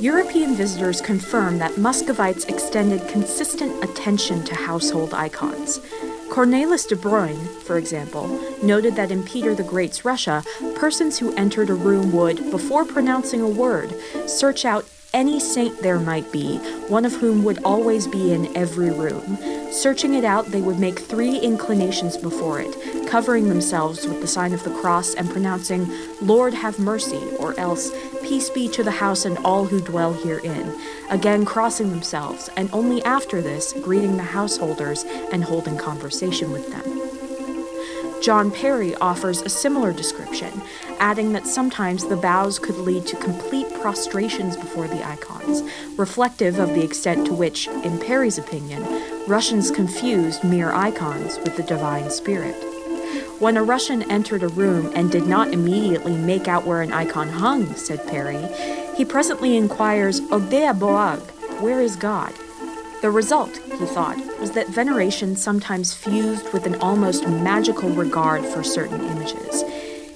European 0.00 0.54
visitors 0.54 1.02
confirm 1.02 1.58
that 1.58 1.76
Muscovites 1.76 2.46
extended 2.46 3.06
consistent 3.06 3.84
attention 3.84 4.42
to 4.44 4.54
household 4.54 5.12
icons. 5.12 5.78
Cornelis 6.30 6.88
de 6.88 6.96
Bruyne, 6.96 7.36
for 7.64 7.76
example, 7.76 8.26
noted 8.62 8.96
that 8.96 9.10
in 9.10 9.22
Peter 9.22 9.54
the 9.54 9.62
Great's 9.62 10.02
Russia, 10.02 10.42
persons 10.74 11.18
who 11.18 11.34
entered 11.34 11.68
a 11.68 11.74
room 11.74 12.12
would, 12.12 12.50
before 12.50 12.86
pronouncing 12.86 13.42
a 13.42 13.48
word, 13.48 13.94
search 14.26 14.64
out 14.64 14.86
any 15.12 15.38
saint 15.38 15.82
there 15.82 15.98
might 15.98 16.32
be, 16.32 16.56
one 16.88 17.04
of 17.04 17.12
whom 17.16 17.44
would 17.44 17.62
always 17.62 18.06
be 18.06 18.32
in 18.32 18.56
every 18.56 18.90
room. 18.90 19.36
Searching 19.70 20.14
it 20.14 20.24
out, 20.24 20.46
they 20.46 20.60
would 20.60 20.78
make 20.78 20.98
three 20.98 21.38
inclinations 21.38 22.16
before 22.16 22.60
it, 22.60 22.76
covering 23.06 23.48
themselves 23.48 24.06
with 24.06 24.20
the 24.20 24.26
sign 24.26 24.52
of 24.52 24.64
the 24.64 24.74
cross 24.80 25.14
and 25.14 25.30
pronouncing, 25.30 25.88
Lord 26.20 26.54
have 26.54 26.78
mercy, 26.78 27.22
or 27.38 27.58
else, 27.58 27.90
Peace 28.22 28.50
be 28.50 28.68
to 28.68 28.82
the 28.82 28.90
house 28.90 29.24
and 29.24 29.38
all 29.38 29.64
who 29.64 29.80
dwell 29.80 30.12
herein, 30.12 30.72
again 31.08 31.44
crossing 31.44 31.90
themselves, 31.90 32.50
and 32.56 32.68
only 32.72 33.02
after 33.04 33.40
this 33.40 33.72
greeting 33.72 34.16
the 34.16 34.22
householders 34.22 35.04
and 35.32 35.42
holding 35.42 35.76
conversation 35.76 36.52
with 36.52 36.70
them. 36.70 37.00
John 38.22 38.50
Perry 38.50 38.94
offers 38.96 39.40
a 39.40 39.48
similar 39.48 39.92
description, 39.94 40.60
adding 40.98 41.32
that 41.32 41.46
sometimes 41.46 42.04
the 42.04 42.16
bows 42.16 42.58
could 42.58 42.76
lead 42.76 43.06
to 43.06 43.16
complete 43.16 43.72
prostrations 43.80 44.56
before 44.56 44.86
the 44.86 45.04
icons, 45.04 45.62
reflective 45.96 46.58
of 46.58 46.68
the 46.74 46.84
extent 46.84 47.26
to 47.26 47.32
which, 47.32 47.66
in 47.68 47.98
Perry's 47.98 48.36
opinion, 48.36 48.82
Russians 49.30 49.70
confused 49.70 50.42
mere 50.42 50.72
icons 50.72 51.38
with 51.38 51.56
the 51.56 51.62
divine 51.62 52.10
spirit. 52.10 52.56
When 53.38 53.56
a 53.56 53.62
Russian 53.62 54.02
entered 54.10 54.42
a 54.42 54.48
room 54.48 54.90
and 54.92 55.08
did 55.08 55.24
not 55.24 55.52
immediately 55.52 56.16
make 56.16 56.48
out 56.48 56.66
where 56.66 56.82
an 56.82 56.92
icon 56.92 57.28
hung, 57.28 57.72
said 57.76 58.04
Perry, 58.08 58.44
he 58.96 59.04
presently 59.04 59.56
inquires, 59.56 60.20
Ogdea 60.32 60.76
Boag, 60.76 61.20
where 61.60 61.80
is 61.80 61.94
God? 61.94 62.34
The 63.02 63.10
result, 63.12 63.56
he 63.56 63.86
thought, 63.86 64.16
was 64.40 64.50
that 64.50 64.68
veneration 64.68 65.36
sometimes 65.36 65.94
fused 65.94 66.52
with 66.52 66.66
an 66.66 66.74
almost 66.80 67.28
magical 67.28 67.90
regard 67.90 68.44
for 68.44 68.64
certain 68.64 69.00
images. 69.00 69.62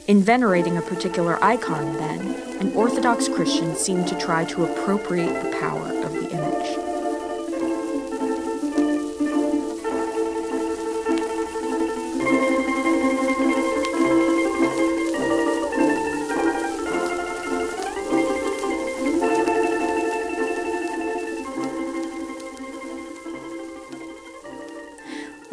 In 0.09 0.23
venerating 0.23 0.77
a 0.77 0.83
particular 0.83 1.39
icon, 1.41 1.95
then, 1.99 2.35
an 2.59 2.73
Orthodox 2.73 3.29
Christian 3.29 3.77
seemed 3.77 4.09
to 4.09 4.19
try 4.19 4.45
to 4.47 4.65
appropriate 4.65 5.41
the 5.41 5.57
power 5.61 6.04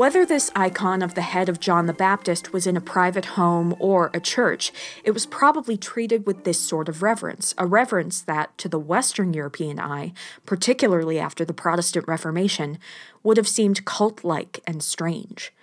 Whether 0.02 0.26
this 0.26 0.50
icon 0.56 1.04
of 1.04 1.14
the 1.14 1.22
head 1.22 1.48
of 1.48 1.60
John 1.60 1.86
the 1.86 1.94
Baptist 1.94 2.52
was 2.52 2.66
in 2.66 2.76
a 2.76 2.82
private 2.82 3.38
home 3.38 3.76
or 3.78 4.10
a 4.16 4.20
church, 4.20 4.74
it 5.04 5.12
was 5.12 5.28
probably 5.28 5.78
treated 5.78 6.26
with 6.26 6.44
this 6.44 6.60
sort 6.60 6.90
of 6.90 7.04
reverence, 7.04 7.54
a 7.60 7.68
reverence 7.68 8.20
that, 8.24 8.58
to 8.58 8.68
the 8.68 8.80
Western 8.80 9.32
European 9.32 9.80
eye, 9.80 10.14
particularly 10.44 11.20
after 11.20 11.46
the 11.46 11.54
Protestant 11.54 12.08
Reformation, 12.08 12.80
would 13.22 13.38
have 13.38 13.48
seemed 13.48 13.86
cult 13.86 14.24
like 14.24 14.60
and 14.66 14.82
strange. 14.82 15.54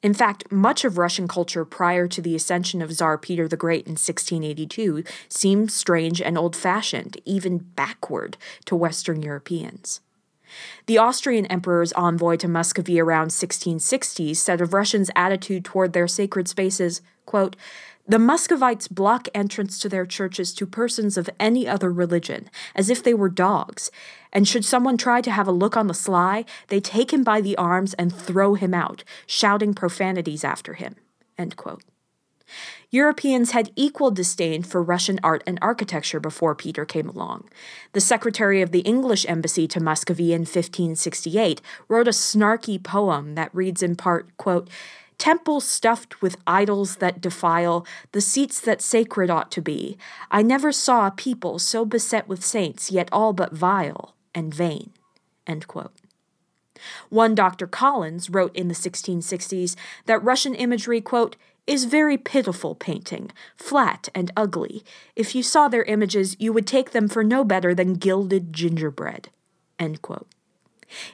In 0.00 0.14
fact, 0.14 0.52
much 0.52 0.84
of 0.84 0.96
Russian 0.96 1.26
culture 1.26 1.64
prior 1.64 2.06
to 2.06 2.22
the 2.22 2.36
ascension 2.36 2.80
of 2.80 2.92
Tsar 2.92 3.18
Peter 3.18 3.48
the 3.48 3.56
Great 3.56 3.84
in 3.88 3.94
1682 3.94 5.02
seemed 5.28 5.72
strange 5.72 6.22
and 6.22 6.38
old 6.38 6.54
fashioned, 6.54 7.20
even 7.24 7.58
backward 7.74 8.36
to 8.66 8.76
Western 8.76 9.22
Europeans. 9.22 10.02
The 10.86 10.98
Austrian 10.98 11.46
emperor's 11.46 11.92
envoy 11.92 12.36
to 12.36 12.48
Muscovy 12.48 13.00
around 13.00 13.30
1660 13.32 14.34
said 14.34 14.60
of 14.60 14.72
Russians' 14.72 15.10
attitude 15.16 15.64
toward 15.64 15.92
their 15.92 16.08
sacred 16.08 16.48
spaces, 16.48 17.02
quote, 17.26 17.56
the 18.10 18.18
Muscovites 18.18 18.88
block 18.88 19.28
entrance 19.34 19.78
to 19.80 19.88
their 19.90 20.06
churches 20.06 20.54
to 20.54 20.64
persons 20.64 21.18
of 21.18 21.28
any 21.38 21.68
other 21.68 21.92
religion, 21.92 22.48
as 22.74 22.88
if 22.88 23.02
they 23.02 23.12
were 23.12 23.28
dogs, 23.28 23.90
and 24.32 24.48
should 24.48 24.64
someone 24.64 24.96
try 24.96 25.20
to 25.20 25.30
have 25.30 25.46
a 25.46 25.52
look 25.52 25.76
on 25.76 25.88
the 25.88 25.94
sly, 25.94 26.46
they 26.68 26.80
take 26.80 27.12
him 27.12 27.22
by 27.22 27.42
the 27.42 27.56
arms 27.58 27.92
and 27.94 28.10
throw 28.10 28.54
him 28.54 28.72
out, 28.72 29.04
shouting 29.26 29.74
profanities 29.74 30.42
after 30.42 30.72
him. 30.72 30.94
End 31.36 31.56
quote. 31.56 31.82
Europeans 32.90 33.50
had 33.50 33.70
equal 33.76 34.10
disdain 34.10 34.62
for 34.62 34.82
Russian 34.82 35.18
art 35.22 35.42
and 35.46 35.58
architecture 35.60 36.20
before 36.20 36.54
Peter 36.54 36.84
came 36.84 37.08
along. 37.08 37.48
The 37.92 38.00
secretary 38.00 38.62
of 38.62 38.70
the 38.70 38.80
English 38.80 39.26
embassy 39.28 39.68
to 39.68 39.80
Muscovy 39.80 40.32
in 40.32 40.42
1568 40.42 41.60
wrote 41.88 42.08
a 42.08 42.12
snarky 42.12 42.82
poem 42.82 43.34
that 43.34 43.54
reads 43.54 43.82
in 43.82 43.96
part, 43.96 44.34
quote, 44.36 44.68
Temples 45.18 45.68
stuffed 45.68 46.22
with 46.22 46.36
idols 46.46 46.96
that 46.96 47.20
defile, 47.20 47.84
the 48.12 48.20
seats 48.20 48.60
that 48.60 48.80
sacred 48.80 49.30
ought 49.30 49.50
to 49.50 49.60
be. 49.60 49.98
I 50.30 50.42
never 50.42 50.70
saw 50.70 51.08
a 51.08 51.10
people 51.10 51.58
so 51.58 51.84
beset 51.84 52.28
with 52.28 52.44
saints, 52.44 52.92
yet 52.92 53.08
all 53.10 53.32
but 53.32 53.52
vile 53.52 54.14
and 54.32 54.54
vain. 54.54 54.92
One 57.08 57.34
Dr. 57.34 57.66
Collins 57.66 58.30
wrote 58.30 58.54
in 58.54 58.68
the 58.68 58.74
1660s 58.74 59.74
that 60.06 60.22
Russian 60.22 60.54
imagery, 60.54 61.00
quote, 61.00 61.36
is 61.68 61.84
very 61.84 62.16
pitiful 62.16 62.74
painting, 62.74 63.30
flat 63.56 64.08
and 64.14 64.32
ugly. 64.36 64.82
If 65.14 65.34
you 65.34 65.42
saw 65.42 65.68
their 65.68 65.84
images, 65.84 66.34
you 66.38 66.52
would 66.52 66.66
take 66.66 66.90
them 66.92 67.06
for 67.06 67.22
no 67.22 67.44
better 67.44 67.74
than 67.74 67.94
gilded 67.94 68.52
gingerbread. 68.52 69.28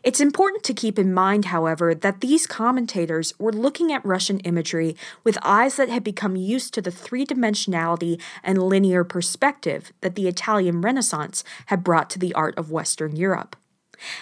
It's 0.04 0.20
important 0.20 0.62
to 0.64 0.72
keep 0.72 0.98
in 0.98 1.12
mind, 1.12 1.46
however, 1.46 1.94
that 1.94 2.20
these 2.20 2.46
commentators 2.46 3.34
were 3.40 3.52
looking 3.52 3.92
at 3.92 4.04
Russian 4.04 4.38
imagery 4.40 4.96
with 5.24 5.36
eyes 5.42 5.74
that 5.76 5.88
had 5.88 6.04
become 6.04 6.36
used 6.36 6.72
to 6.74 6.80
the 6.80 6.92
three 6.92 7.26
dimensionality 7.26 8.20
and 8.44 8.62
linear 8.62 9.02
perspective 9.02 9.92
that 10.00 10.14
the 10.14 10.28
Italian 10.28 10.80
Renaissance 10.80 11.42
had 11.66 11.82
brought 11.82 12.08
to 12.10 12.20
the 12.20 12.32
art 12.34 12.56
of 12.56 12.70
Western 12.70 13.16
Europe. 13.16 13.56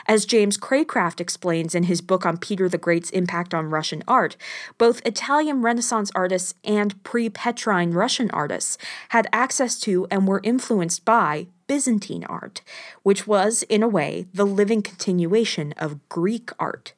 As 0.06 0.26
James 0.26 0.56
Cracraft 0.56 1.20
explains 1.20 1.74
in 1.74 1.84
his 1.84 2.00
book 2.00 2.26
on 2.26 2.36
Peter 2.36 2.68
the 2.68 2.78
Great's 2.78 3.10
impact 3.10 3.54
on 3.54 3.70
Russian 3.70 4.02
art, 4.06 4.36
both 4.78 5.04
Italian 5.06 5.62
Renaissance 5.62 6.10
artists 6.14 6.54
and 6.64 7.02
pre 7.04 7.28
Petrine 7.28 7.92
Russian 7.92 8.30
artists 8.30 8.78
had 9.10 9.28
access 9.32 9.78
to 9.80 10.06
and 10.10 10.26
were 10.26 10.40
influenced 10.42 11.04
by 11.04 11.46
Byzantine 11.66 12.24
art, 12.24 12.62
which 13.02 13.26
was, 13.26 13.62
in 13.64 13.82
a 13.82 13.88
way, 13.88 14.26
the 14.34 14.46
living 14.46 14.82
continuation 14.82 15.72
of 15.78 16.06
Greek 16.08 16.50
art. 16.58 16.92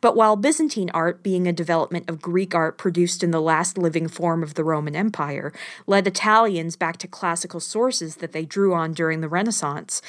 But 0.00 0.16
while 0.16 0.36
Byzantine 0.36 0.90
art, 0.94 1.22
being 1.22 1.46
a 1.46 1.52
development 1.52 2.08
of 2.08 2.22
Greek 2.22 2.54
art 2.54 2.78
produced 2.78 3.22
in 3.22 3.30
the 3.30 3.40
last 3.40 3.76
living 3.76 4.08
form 4.08 4.42
of 4.42 4.54
the 4.54 4.64
Roman 4.64 4.96
Empire, 4.96 5.52
led 5.86 6.06
Italians 6.06 6.76
back 6.76 6.96
to 6.98 7.08
classical 7.08 7.60
sources 7.60 8.16
that 8.16 8.32
they 8.32 8.44
drew 8.44 8.74
on 8.74 8.92
during 8.92 9.20
the 9.20 9.28
Renaissance, 9.28 10.00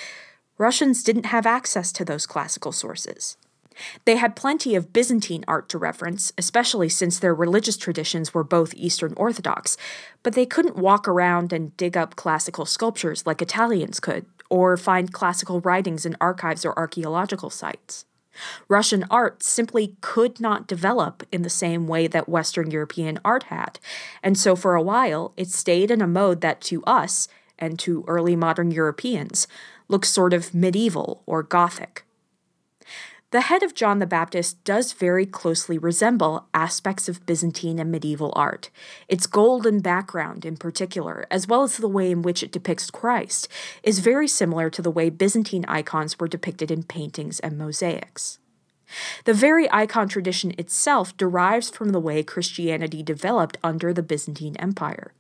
Russians 0.57 1.03
didn't 1.03 1.27
have 1.27 1.45
access 1.45 1.91
to 1.93 2.05
those 2.05 2.25
classical 2.25 2.71
sources. 2.71 3.37
They 4.05 4.15
had 4.15 4.35
plenty 4.35 4.73
of 4.75 4.91
Byzantine 4.91 5.45
art 5.47 5.69
to 5.69 5.77
reference, 5.77 6.33
especially 6.35 6.89
since 6.89 7.19
their 7.19 7.35
religious 7.35 7.77
traditions 7.77 8.33
were 8.33 8.43
both 8.43 8.73
Eastern 8.73 9.13
Orthodox, 9.15 9.77
but 10.23 10.33
they 10.33 10.47
couldn't 10.47 10.77
walk 10.77 11.07
around 11.07 11.53
and 11.53 11.77
dig 11.77 11.95
up 11.95 12.15
classical 12.15 12.65
sculptures 12.65 13.27
like 13.27 13.41
Italians 13.41 13.99
could, 13.99 14.25
or 14.49 14.77
find 14.77 15.13
classical 15.13 15.61
writings 15.61 16.05
in 16.05 16.17
archives 16.19 16.65
or 16.65 16.77
archaeological 16.77 17.51
sites. 17.51 18.05
Russian 18.67 19.03
art 19.09 19.41
simply 19.41 19.95
could 20.01 20.39
not 20.39 20.67
develop 20.67 21.23
in 21.31 21.41
the 21.41 21.49
same 21.49 21.87
way 21.87 22.07
that 22.07 22.29
Western 22.29 22.71
European 22.71 23.19
art 23.25 23.43
had, 23.43 23.79
and 24.23 24.37
so 24.37 24.55
for 24.55 24.75
a 24.75 24.81
while 24.81 25.33
it 25.37 25.49
stayed 25.49 25.91
in 25.91 26.01
a 26.01 26.07
mode 26.07 26.41
that 26.41 26.61
to 26.61 26.83
us, 26.85 27.27
and 27.59 27.79
to 27.79 28.05
early 28.07 28.35
modern 28.35 28.69
Europeans, 28.69 29.47
looks 29.87 30.09
sort 30.09 30.33
of 30.33 30.53
medieval 30.53 31.23
or 31.25 31.43
Gothic. 31.43 32.03
The 33.31 33.41
head 33.41 33.61
of 33.61 33.75
John 33.75 33.99
the 33.99 34.07
Baptist 34.07 34.63
does 34.63 34.93
very 34.93 35.25
closely 35.25 35.77
resemble 35.77 36.47
aspects 36.53 37.09
of 37.09 37.25
Byzantine 37.25 37.77
and 37.77 37.91
medieval 37.91 38.31
art. 38.37 38.69
Its 39.09 39.27
golden 39.27 39.81
background, 39.81 40.45
in 40.45 40.55
particular, 40.55 41.27
as 41.29 41.45
well 41.45 41.63
as 41.63 41.75
the 41.75 41.89
way 41.89 42.09
in 42.09 42.21
which 42.21 42.41
it 42.41 42.53
depicts 42.53 42.89
Christ, 42.89 43.49
is 43.83 43.99
very 43.99 44.29
similar 44.29 44.69
to 44.69 44.81
the 44.81 44.91
way 44.91 45.09
Byzantine 45.09 45.65
icons 45.67 46.17
were 46.17 46.29
depicted 46.29 46.71
in 46.71 46.83
paintings 46.83 47.41
and 47.41 47.57
mosaics. 47.57 48.39
The 49.25 49.33
very 49.33 49.69
icon 49.73 50.07
tradition 50.07 50.53
itself 50.57 51.15
derives 51.17 51.69
from 51.69 51.89
the 51.89 51.99
way 51.99 52.23
Christianity 52.23 53.03
developed 53.03 53.57
under 53.61 53.93
the 53.93 54.03
Byzantine 54.03 54.55
Empire. 54.55 55.11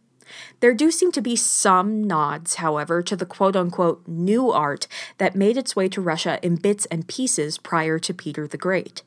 There 0.59 0.73
do 0.73 0.91
seem 0.91 1.11
to 1.13 1.21
be 1.21 1.35
some 1.35 2.03
nods, 2.03 2.55
however, 2.55 3.01
to 3.03 3.15
the 3.15 3.25
quote 3.25 3.55
unquote 3.55 4.07
new 4.07 4.51
art 4.51 4.87
that 5.17 5.35
made 5.35 5.57
its 5.57 5.75
way 5.75 5.87
to 5.89 6.01
Russia 6.01 6.39
in 6.41 6.55
bits 6.55 6.85
and 6.87 7.07
pieces 7.07 7.57
prior 7.57 7.99
to 7.99 8.13
Peter 8.13 8.47
the 8.47 8.57
Great. 8.57 9.03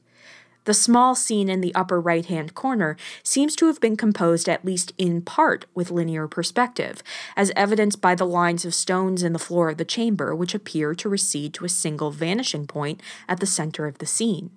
The 0.65 0.75
small 0.75 1.15
scene 1.15 1.49
in 1.49 1.63
the 1.63 1.75
upper 1.75 2.01
right 2.01 2.25
hand 2.25 2.55
corner 2.55 2.97
seems 3.23 3.57
to 3.57 3.67
have 3.67 3.81
been 3.81 3.97
composed 3.97 4.49
at 4.49 4.65
least 4.65 4.93
in 4.99 5.23
part 5.23 5.65
with 5.75 5.91
linear 5.91 6.29
perspective, 6.29 7.03
as 7.35 7.51
evidenced 7.57 8.01
by 8.01 8.15
the 8.15 8.27
lines 8.27 8.67
of 8.67 8.75
stones 8.75 9.23
in 9.23 9.33
the 9.33 9.39
floor 9.39 9.71
of 9.71 9.79
the 9.79 9.85
chamber, 9.87 10.35
which 10.35 10.55
appear 10.55 10.95
to 10.95 11.09
recede 11.09 11.55
to 11.55 11.65
a 11.65 11.69
single 11.71 12.11
vanishing 12.11 12.67
point 12.67 13.03
at 13.27 13.41
the 13.41 13.47
center 13.47 13.87
of 13.87 13.99
the 13.99 14.07
scene. 14.07 14.51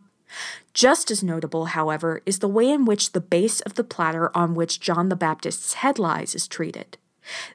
Just 0.73 1.11
as 1.11 1.23
notable, 1.23 1.65
however, 1.65 2.21
is 2.25 2.39
the 2.39 2.47
way 2.47 2.69
in 2.69 2.85
which 2.85 3.11
the 3.11 3.21
base 3.21 3.61
of 3.61 3.75
the 3.75 3.83
platter 3.83 4.35
on 4.35 4.55
which 4.55 4.79
John 4.79 5.09
the 5.09 5.15
Baptist's 5.15 5.73
head 5.73 5.99
lies 5.99 6.33
is 6.35 6.47
treated. 6.47 6.97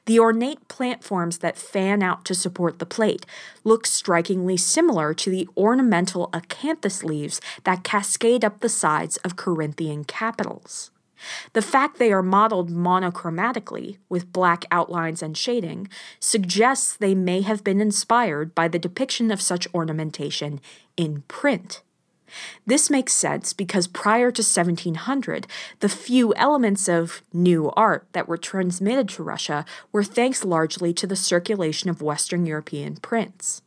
The 0.05 0.19
ornate 0.19 0.67
plant 0.67 1.03
forms 1.03 1.39
that 1.39 1.57
fan 1.57 2.01
out 2.01 2.25
to 2.25 2.35
support 2.35 2.79
the 2.79 2.85
plate 2.85 3.25
look 3.63 3.85
strikingly 3.85 4.57
similar 4.57 5.13
to 5.13 5.29
the 5.29 5.47
ornamental 5.55 6.29
acanthus 6.33 7.03
leaves 7.03 7.39
that 7.65 7.83
cascade 7.83 8.43
up 8.43 8.59
the 8.59 8.69
sides 8.69 9.17
of 9.17 9.35
Corinthian 9.35 10.05
capitals. 10.05 10.91
The 11.53 11.61
fact 11.61 11.97
they 11.99 12.13
are 12.13 12.23
modeled 12.23 12.69
monochromatically, 12.69 13.97
with 14.07 14.31
black 14.31 14.63
outlines 14.71 15.21
and 15.21 15.37
shading, 15.37 15.89
suggests 16.19 16.95
they 16.95 17.13
may 17.13 17.41
have 17.41 17.63
been 17.63 17.81
inspired 17.81 18.55
by 18.55 18.69
the 18.69 18.79
depiction 18.79 19.29
of 19.29 19.41
such 19.41 19.67
ornamentation 19.73 20.61
in 20.95 21.23
print. 21.27 21.81
This 22.65 22.89
makes 22.89 23.13
sense 23.13 23.53
because 23.53 23.87
prior 23.87 24.31
to 24.31 24.41
1700, 24.41 25.47
the 25.79 25.89
few 25.89 26.33
elements 26.35 26.87
of 26.87 27.23
new 27.33 27.71
art 27.75 28.07
that 28.13 28.27
were 28.27 28.37
transmitted 28.37 29.09
to 29.09 29.23
Russia 29.23 29.65
were 29.91 30.03
thanks 30.03 30.43
largely 30.43 30.93
to 30.93 31.07
the 31.07 31.15
circulation 31.15 31.89
of 31.89 32.01
Western 32.01 32.45
European 32.45 32.97
prints. 32.97 33.61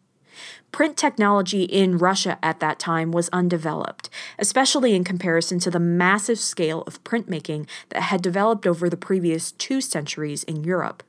Print 0.70 0.96
technology 0.96 1.64
in 1.64 1.98
Russia 1.98 2.38
at 2.42 2.60
that 2.60 2.78
time 2.78 3.12
was 3.12 3.28
undeveloped, 3.30 4.08
especially 4.38 4.94
in 4.94 5.04
comparison 5.04 5.58
to 5.58 5.70
the 5.70 5.78
massive 5.78 6.38
scale 6.38 6.82
of 6.86 7.04
printmaking 7.04 7.68
that 7.90 8.04
had 8.04 8.22
developed 8.22 8.66
over 8.66 8.88
the 8.88 8.96
previous 8.96 9.52
two 9.52 9.82
centuries 9.82 10.44
in 10.44 10.64
Europe. 10.64 11.02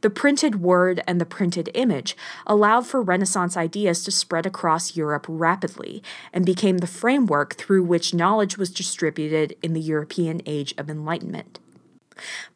The 0.00 0.10
printed 0.10 0.60
word 0.60 1.02
and 1.06 1.20
the 1.20 1.26
printed 1.26 1.70
image 1.74 2.16
allowed 2.46 2.86
for 2.86 3.02
Renaissance 3.02 3.56
ideas 3.56 4.04
to 4.04 4.10
spread 4.10 4.46
across 4.46 4.96
Europe 4.96 5.26
rapidly 5.28 6.02
and 6.32 6.44
became 6.44 6.78
the 6.78 6.86
framework 6.86 7.54
through 7.54 7.84
which 7.84 8.14
knowledge 8.14 8.58
was 8.58 8.70
distributed 8.70 9.56
in 9.62 9.72
the 9.72 9.80
European 9.80 10.40
Age 10.46 10.74
of 10.76 10.90
Enlightenment. 10.90 11.58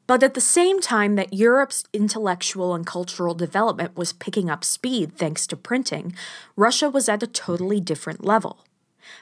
But 0.06 0.22
at 0.22 0.34
the 0.34 0.40
same 0.40 0.80
time 0.80 1.16
that 1.16 1.32
Europe's 1.32 1.84
intellectual 1.92 2.74
and 2.74 2.86
cultural 2.86 3.34
development 3.34 3.96
was 3.96 4.12
picking 4.12 4.48
up 4.48 4.64
speed 4.64 5.16
thanks 5.16 5.46
to 5.48 5.56
printing, 5.56 6.14
Russia 6.54 6.88
was 6.88 7.08
at 7.08 7.22
a 7.22 7.26
totally 7.26 7.80
different 7.80 8.24
level. 8.24 8.65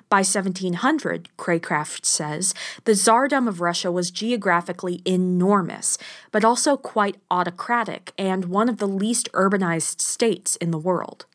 By 0.08 0.18
1700, 0.18 1.28
Cracraft 1.36 2.04
says, 2.04 2.54
the 2.84 2.92
Tsardom 2.92 3.48
of 3.48 3.60
Russia 3.60 3.90
was 3.90 4.10
geographically 4.10 5.02
enormous, 5.04 5.98
but 6.30 6.44
also 6.44 6.76
quite 6.76 7.16
autocratic 7.30 8.12
and 8.18 8.46
one 8.46 8.68
of 8.68 8.78
the 8.78 8.88
least 8.88 9.30
urbanized 9.32 10.00
states 10.00 10.56
in 10.56 10.70
the 10.70 10.78
world. 10.78 11.26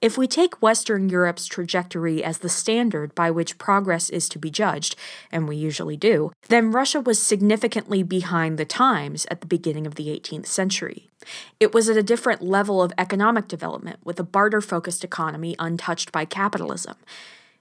If 0.00 0.16
we 0.16 0.26
take 0.26 0.62
Western 0.62 1.10
Europe's 1.10 1.44
trajectory 1.44 2.24
as 2.24 2.38
the 2.38 2.48
standard 2.48 3.14
by 3.14 3.30
which 3.30 3.58
progress 3.58 4.08
is 4.08 4.30
to 4.30 4.38
be 4.38 4.50
judged, 4.50 4.96
and 5.30 5.46
we 5.46 5.56
usually 5.56 5.98
do, 5.98 6.32
then 6.48 6.70
Russia 6.70 7.02
was 7.02 7.20
significantly 7.20 8.02
behind 8.02 8.56
the 8.56 8.64
times 8.64 9.26
at 9.30 9.42
the 9.42 9.46
beginning 9.46 9.86
of 9.86 9.96
the 9.96 10.08
18th 10.08 10.46
century. 10.46 11.10
It 11.58 11.74
was 11.74 11.90
at 11.90 11.98
a 11.98 12.02
different 12.02 12.40
level 12.40 12.82
of 12.82 12.94
economic 12.96 13.46
development, 13.46 13.98
with 14.02 14.18
a 14.18 14.24
barter 14.24 14.62
focused 14.62 15.04
economy 15.04 15.54
untouched 15.58 16.12
by 16.12 16.24
capitalism. 16.24 16.96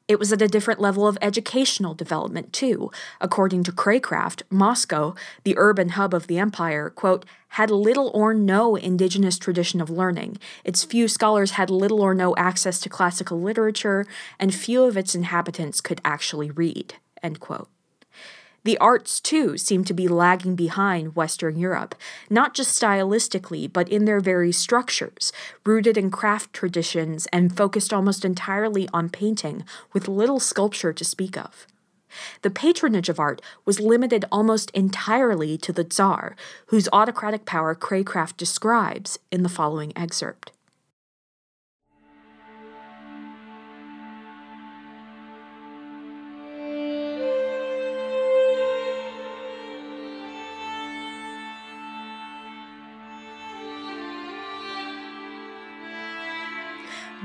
It 0.09 0.17
was 0.17 0.33
at 0.33 0.41
a 0.41 0.47
different 0.47 0.81
level 0.81 1.07
of 1.07 1.19
educational 1.21 1.93
development, 1.93 2.51
too. 2.51 2.89
According 3.21 3.63
to 3.65 3.71
Cracraft, 3.71 4.41
Moscow, 4.49 5.13
the 5.43 5.53
urban 5.55 5.89
hub 5.89 6.15
of 6.15 6.25
the 6.25 6.39
empire, 6.39 6.89
quote, 6.89 7.25
had 7.49 7.69
little 7.69 8.09
or 8.11 8.33
no 8.33 8.75
indigenous 8.75 9.37
tradition 9.37 9.79
of 9.79 9.91
learning. 9.91 10.39
Its 10.63 10.83
few 10.83 11.07
scholars 11.07 11.51
had 11.51 11.69
little 11.69 12.01
or 12.01 12.15
no 12.15 12.35
access 12.37 12.79
to 12.79 12.89
classical 12.89 13.39
literature, 13.39 14.03
and 14.39 14.53
few 14.53 14.83
of 14.83 14.97
its 14.97 15.13
inhabitants 15.13 15.79
could 15.79 16.01
actually 16.03 16.49
read, 16.49 16.95
end 17.21 17.39
quote. 17.39 17.69
The 18.63 18.77
arts, 18.79 19.19
too, 19.19 19.57
seem 19.57 19.83
to 19.85 19.93
be 19.93 20.07
lagging 20.07 20.55
behind 20.55 21.15
Western 21.15 21.57
Europe, 21.57 21.95
not 22.29 22.53
just 22.53 22.79
stylistically, 22.79 23.71
but 23.71 23.87
in 23.89 24.05
their 24.05 24.19
very 24.19 24.51
structures, 24.51 25.31
rooted 25.65 25.97
in 25.97 26.11
craft 26.11 26.53
traditions 26.53 27.25
and 27.31 27.55
focused 27.55 27.93
almost 27.93 28.25
entirely 28.25 28.89
on 28.93 29.09
painting, 29.09 29.63
with 29.93 30.07
little 30.07 30.39
sculpture 30.39 30.93
to 30.93 31.05
speak 31.05 31.37
of. 31.37 31.67
The 32.41 32.49
patronage 32.49 33.09
of 33.09 33.19
art 33.19 33.41
was 33.65 33.79
limited 33.79 34.25
almost 34.31 34.71
entirely 34.71 35.57
to 35.59 35.71
the 35.71 35.83
Tsar, 35.83 36.35
whose 36.67 36.89
autocratic 36.91 37.45
power 37.45 37.75
Cracraft 37.75 38.35
describes 38.37 39.19
in 39.31 39.43
the 39.43 39.49
following 39.49 39.93
excerpt. 39.95 40.51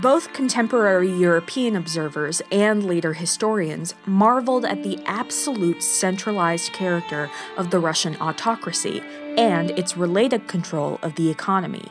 Both 0.04 0.34
contemporary 0.34 1.10
European 1.10 1.76
observers 1.76 2.42
and 2.52 2.84
later 2.84 3.14
historians 3.14 3.94
marveled 4.04 4.66
at 4.66 4.82
the 4.82 4.98
absolute 5.06 5.82
centralized 5.82 6.74
character 6.74 7.30
of 7.56 7.70
the 7.70 7.78
Russian 7.78 8.14
autocracy 8.16 9.00
and 9.38 9.70
its 9.70 9.96
related 9.96 10.46
control 10.46 10.98
of 11.00 11.14
the 11.14 11.30
economy. 11.30 11.86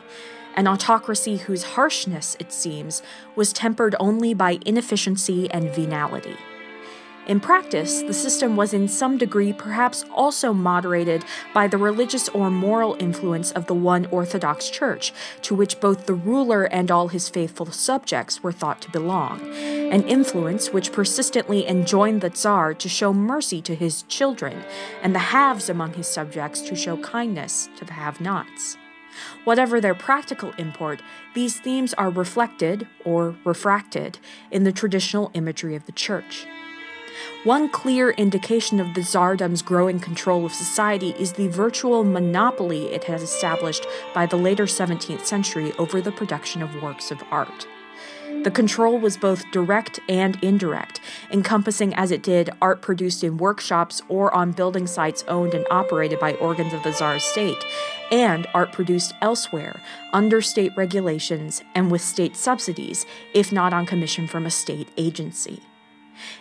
An 0.54 0.68
autocracy 0.68 1.38
whose 1.38 1.64
harshness, 1.64 2.36
it 2.38 2.52
seems, 2.52 3.02
was 3.34 3.52
tempered 3.52 3.96
only 3.98 4.32
by 4.32 4.60
inefficiency 4.64 5.50
and 5.50 5.74
venality. 5.74 6.36
In 7.26 7.40
practice, 7.40 8.02
the 8.02 8.12
system 8.12 8.54
was 8.54 8.74
in 8.74 8.86
some 8.86 9.16
degree 9.16 9.54
perhaps 9.54 10.04
also 10.14 10.52
moderated 10.52 11.24
by 11.54 11.66
the 11.66 11.78
religious 11.78 12.28
or 12.28 12.50
moral 12.50 12.96
influence 13.00 13.50
of 13.52 13.66
the 13.66 13.74
one 13.74 14.04
Orthodox 14.06 14.68
Church, 14.68 15.10
to 15.40 15.54
which 15.54 15.80
both 15.80 16.04
the 16.04 16.12
ruler 16.12 16.64
and 16.64 16.90
all 16.90 17.08
his 17.08 17.30
faithful 17.30 17.64
subjects 17.72 18.42
were 18.42 18.52
thought 18.52 18.82
to 18.82 18.90
belong, 18.90 19.40
an 19.54 20.06
influence 20.06 20.70
which 20.70 20.92
persistently 20.92 21.66
enjoined 21.66 22.20
the 22.20 22.28
Tsar 22.28 22.74
to 22.74 22.88
show 22.90 23.14
mercy 23.14 23.62
to 23.62 23.74
his 23.74 24.02
children, 24.02 24.62
and 25.02 25.14
the 25.14 25.18
haves 25.18 25.70
among 25.70 25.94
his 25.94 26.06
subjects 26.06 26.60
to 26.60 26.76
show 26.76 26.98
kindness 26.98 27.70
to 27.78 27.86
the 27.86 27.94
have 27.94 28.20
nots. 28.20 28.76
Whatever 29.44 29.80
their 29.80 29.94
practical 29.94 30.52
import, 30.58 31.00
these 31.34 31.58
themes 31.58 31.94
are 31.94 32.10
reflected, 32.10 32.86
or 33.02 33.34
refracted, 33.44 34.18
in 34.50 34.64
the 34.64 34.72
traditional 34.72 35.30
imagery 35.32 35.74
of 35.74 35.86
the 35.86 35.92
Church. 35.92 36.46
One 37.44 37.68
clear 37.68 38.10
indication 38.10 38.80
of 38.80 38.94
the 38.94 39.02
Tsardom's 39.02 39.62
growing 39.62 40.00
control 40.00 40.46
of 40.46 40.52
society 40.52 41.14
is 41.18 41.32
the 41.32 41.48
virtual 41.48 42.04
monopoly 42.04 42.86
it 42.86 43.04
has 43.04 43.22
established 43.22 43.86
by 44.14 44.26
the 44.26 44.36
later 44.36 44.64
17th 44.64 45.24
century 45.24 45.72
over 45.78 46.00
the 46.00 46.12
production 46.12 46.62
of 46.62 46.82
works 46.82 47.10
of 47.10 47.22
art. 47.30 47.66
The 48.42 48.50
control 48.50 48.98
was 48.98 49.16
both 49.16 49.50
direct 49.52 50.00
and 50.08 50.36
indirect, 50.42 51.00
encompassing 51.30 51.94
as 51.94 52.10
it 52.10 52.22
did 52.22 52.50
art 52.60 52.82
produced 52.82 53.24
in 53.24 53.38
workshops 53.38 54.02
or 54.08 54.34
on 54.34 54.52
building 54.52 54.86
sites 54.86 55.24
owned 55.28 55.54
and 55.54 55.66
operated 55.70 56.20
by 56.20 56.34
organs 56.34 56.74
of 56.74 56.82
the 56.82 56.92
Tsar's 56.92 57.24
state, 57.24 57.64
and 58.10 58.46
art 58.52 58.72
produced 58.72 59.14
elsewhere 59.22 59.80
under 60.12 60.42
state 60.42 60.72
regulations 60.76 61.62
and 61.74 61.90
with 61.90 62.02
state 62.02 62.36
subsidies, 62.36 63.06
if 63.32 63.50
not 63.50 63.72
on 63.72 63.86
commission 63.86 64.26
from 64.26 64.44
a 64.44 64.50
state 64.50 64.88
agency. 64.98 65.60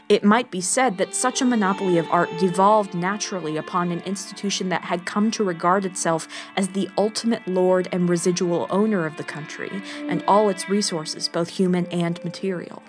It 0.09 0.23
might 0.23 0.51
be 0.51 0.61
said 0.61 0.97
that 0.97 1.15
such 1.15 1.41
a 1.41 1.45
monopoly 1.45 1.97
of 1.97 2.09
art 2.11 2.29
devolved 2.39 2.93
naturally 2.93 3.57
upon 3.57 3.91
an 3.91 4.01
institution 4.01 4.69
that 4.69 4.83
had 4.83 5.05
come 5.05 5.31
to 5.31 5.43
regard 5.43 5.85
itself 5.85 6.27
as 6.55 6.69
the 6.69 6.89
ultimate 6.97 7.47
lord 7.47 7.87
and 7.91 8.09
residual 8.09 8.67
owner 8.69 9.05
of 9.05 9.17
the 9.17 9.23
country 9.23 9.71
and 10.07 10.23
all 10.27 10.49
its 10.49 10.69
resources, 10.69 11.27
both 11.27 11.49
human 11.49 11.85
and 11.87 12.23
material. 12.23 12.83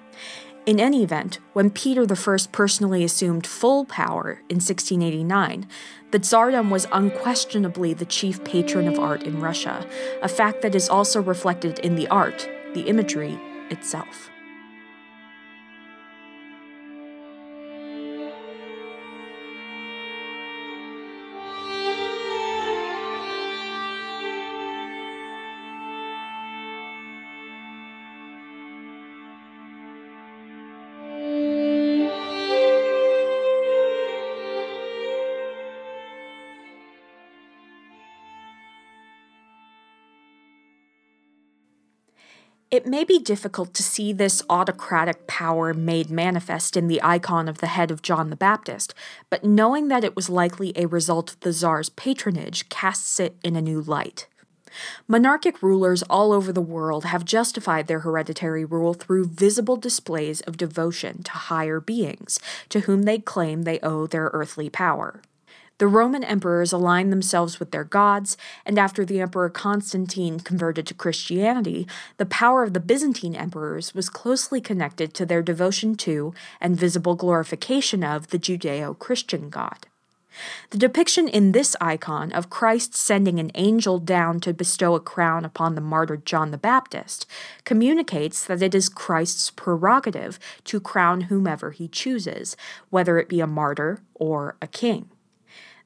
In 0.67 0.81
any 0.81 1.03
event, 1.03 1.41
when 1.53 1.69
Peter 1.69 2.07
I 2.11 2.39
personally 2.51 3.05
assumed 3.05 3.47
full 3.47 3.85
power 3.85 4.41
in 4.49 4.57
1689, 4.57 5.67
the 6.11 6.19
Tsardom 6.19 6.71
was 6.71 6.87
unquestionably 6.91 7.93
the 7.93 8.07
chief 8.07 8.43
patron 8.45 8.89
of 8.89 8.99
art 8.99 9.25
in 9.25 9.43
Russia, 9.43 9.87
a 10.23 10.29
fact 10.29 10.63
that 10.63 10.75
is 10.75 10.89
also 10.89 11.21
reflected 11.21 11.81
in 11.81 11.97
the 11.97 12.09
art, 12.09 12.49
the 12.73 12.89
imagery 12.89 13.39
itself. 13.69 14.31
It 42.75 42.89
may 42.89 43.05
be 43.05 43.21
difficult 43.21 43.73
to 43.75 43.85
see 43.85 44.13
this 44.13 44.43
autocratic 44.51 45.29
power 45.29 45.73
made 45.73 46.11
manifest 46.11 46.77
in 46.77 46.89
the 46.89 47.01
icon 47.05 47.49
of 47.49 47.59
the 47.59 47.69
head 47.69 47.93
of 47.93 48.03
John 48.03 48.31
the 48.31 48.35
Baptist, 48.35 48.95
but 49.31 49.45
knowing 49.45 49.87
that 49.87 50.03
it 50.03 50.17
was 50.17 50.29
likely 50.29 50.73
a 50.75 50.87
result 50.87 51.35
of 51.35 51.39
the 51.39 51.53
Tsar's 51.53 51.91
patronage 51.91 52.69
casts 52.71 53.21
it 53.21 53.37
in 53.45 53.55
a 53.55 53.63
new 53.63 53.81
light. 53.81 54.27
Monarchic 55.07 55.63
rulers 55.63 56.03
all 56.11 56.33
over 56.33 56.53
the 56.53 56.61
world 56.61 57.05
have 57.05 57.25
justified 57.25 57.87
their 57.87 58.01
hereditary 58.01 58.65
rule 58.65 58.93
through 58.93 59.27
visible 59.27 59.77
displays 59.77 60.41
of 60.41 60.57
devotion 60.57 61.23
to 61.23 61.31
higher 61.31 61.79
beings, 61.79 62.41
to 62.71 62.81
whom 62.81 63.05
they 63.05 63.21
claim 63.21 63.63
they 63.63 63.79
owe 63.85 64.09
their 64.09 64.33
earthly 64.33 64.69
power. 64.69 65.23
The 65.79 65.89
Roman 65.89 66.23
emperors 66.23 66.73
aligned 66.73 67.11
themselves 67.11 67.59
with 67.59 67.73
their 67.73 67.83
gods, 67.83 68.37
and 68.65 68.79
after 68.79 69.05
the 69.05 69.21
Emperor 69.21 69.51
Constantine 69.51 70.39
converted 70.39 70.87
to 70.87 70.95
Christianity, 70.95 71.89
the 72.17 72.27
power 72.27 72.63
of 72.63 72.75
the 72.75 72.81
Byzantine 72.81 73.35
emperors 73.35 73.93
was 73.93 74.09
closely 74.09 74.61
connected 74.61 75.15
to 75.15 75.27
their 75.27 75.43
devotion 75.43 75.97
to 75.97 76.33
and 76.61 76.77
visible 76.77 77.17
glorification 77.17 78.05
of 78.05 78.29
the 78.29 78.39
Judeo 78.39 78.97
Christian 78.97 79.51
God. 79.51 79.87
The 80.71 80.79
depiction 80.79 81.27
in 81.27 81.51
this 81.51 81.75
icon 81.81 82.31
of 82.33 82.51
Christ 82.51 82.95
sending 82.95 83.41
an 83.41 83.51
angel 83.57 83.99
down 83.99 84.39
to 84.41 84.55
bestow 84.55 84.95
a 84.95 85.01
crown 85.01 85.45
upon 85.45 85.75
the 85.75 85.81
martyred 85.81 86.25
John 86.25 86.53
the 86.53 86.59
Baptist 86.59 87.27
communicates 87.65 88.45
that 88.45 88.63
it 88.63 88.77
is 88.77 88.89
Christ's 88.89 89.51
prerogative 89.51 90.39
to 90.65 90.81
crown 90.81 91.23
whomever 91.23 91.73
he 91.73 91.89
chooses, 91.89 92.57
whether 92.91 93.19
it 93.19 93.29
be 93.29 93.41
a 93.41 93.47
martyr 93.47 94.01
or 94.15 94.57
a 94.63 94.69
king 94.69 95.11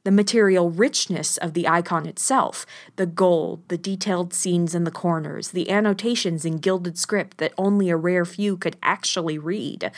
the 0.04 0.10
material 0.10 0.70
richness 0.70 1.36
of 1.36 1.54
the 1.54 1.68
icon 1.68 2.06
itself, 2.06 2.64
the 2.96 3.06
gold, 3.06 3.62
the 3.68 3.78
detailed 3.78 4.32
scenes 4.32 4.74
in 4.74 4.84
the 4.84 4.90
corners, 4.90 5.50
the 5.50 5.70
annotations 5.70 6.44
in 6.44 6.58
gilded 6.58 6.96
script 6.96 7.38
that 7.38 7.52
only 7.58 7.90
a 7.90 7.96
rare 7.96 8.24
few 8.24 8.56
could 8.56 8.76
actually 8.82 9.38
read. 9.38 9.90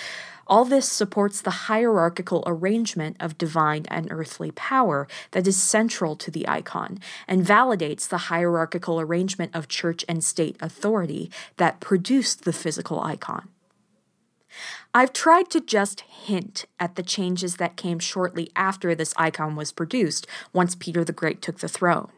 All 0.46 0.64
this 0.64 0.88
supports 0.88 1.40
the 1.40 1.68
hierarchical 1.70 2.42
arrangement 2.44 3.16
of 3.20 3.38
divine 3.38 3.86
and 3.86 4.08
earthly 4.10 4.50
power 4.50 5.06
that 5.30 5.46
is 5.46 5.62
central 5.62 6.16
to 6.16 6.30
the 6.30 6.48
icon 6.48 6.98
and 7.28 7.46
validates 7.46 8.08
the 8.08 8.26
hierarchical 8.32 9.00
arrangement 9.00 9.54
of 9.54 9.68
church 9.68 10.04
and 10.08 10.24
state 10.24 10.56
authority 10.60 11.30
that 11.56 11.78
produced 11.78 12.44
the 12.44 12.52
physical 12.52 13.00
icon. 13.00 13.48
I've 14.92 15.12
tried 15.12 15.50
to 15.50 15.60
just 15.60 16.00
hint 16.00 16.64
at 16.80 16.96
the 16.96 17.04
changes 17.04 17.56
that 17.56 17.76
came 17.76 18.00
shortly 18.00 18.50
after 18.56 18.92
this 18.92 19.14
icon 19.16 19.54
was 19.54 19.70
produced 19.70 20.26
once 20.52 20.74
Peter 20.74 21.04
the 21.04 21.12
Great 21.12 21.40
took 21.40 21.60
the 21.60 21.68
throne. 21.68 22.10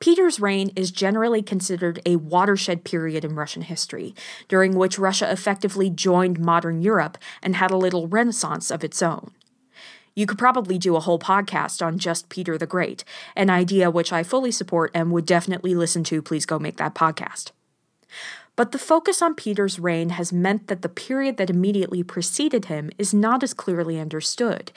Peter's 0.00 0.40
reign 0.40 0.72
is 0.74 0.90
generally 0.90 1.42
considered 1.42 2.00
a 2.04 2.16
watershed 2.16 2.82
period 2.82 3.24
in 3.24 3.36
Russian 3.36 3.62
history, 3.62 4.16
during 4.48 4.74
which 4.74 4.98
Russia 4.98 5.30
effectively 5.30 5.90
joined 5.90 6.40
modern 6.40 6.82
Europe 6.82 7.18
and 7.40 7.54
had 7.54 7.70
a 7.70 7.76
little 7.76 8.08
renaissance 8.08 8.72
of 8.72 8.82
its 8.82 9.00
own. 9.00 9.30
You 10.16 10.26
could 10.26 10.38
probably 10.38 10.78
do 10.78 10.96
a 10.96 11.00
whole 11.00 11.20
podcast 11.20 11.86
on 11.86 11.98
just 12.00 12.28
Peter 12.28 12.58
the 12.58 12.66
Great, 12.66 13.04
an 13.36 13.48
idea 13.48 13.92
which 13.92 14.12
I 14.12 14.24
fully 14.24 14.50
support 14.50 14.90
and 14.92 15.12
would 15.12 15.24
definitely 15.24 15.76
listen 15.76 16.02
to. 16.04 16.20
Please 16.20 16.46
go 16.46 16.58
make 16.58 16.78
that 16.78 16.96
podcast. 16.96 17.52
But 18.54 18.72
the 18.72 18.78
focus 18.78 19.22
on 19.22 19.34
Peter's 19.34 19.78
reign 19.78 20.10
has 20.10 20.32
meant 20.32 20.66
that 20.66 20.82
the 20.82 20.88
period 20.88 21.38
that 21.38 21.50
immediately 21.50 22.02
preceded 22.02 22.66
him 22.66 22.90
is 22.98 23.14
not 23.14 23.42
as 23.42 23.54
clearly 23.54 23.98
understood. 23.98 24.72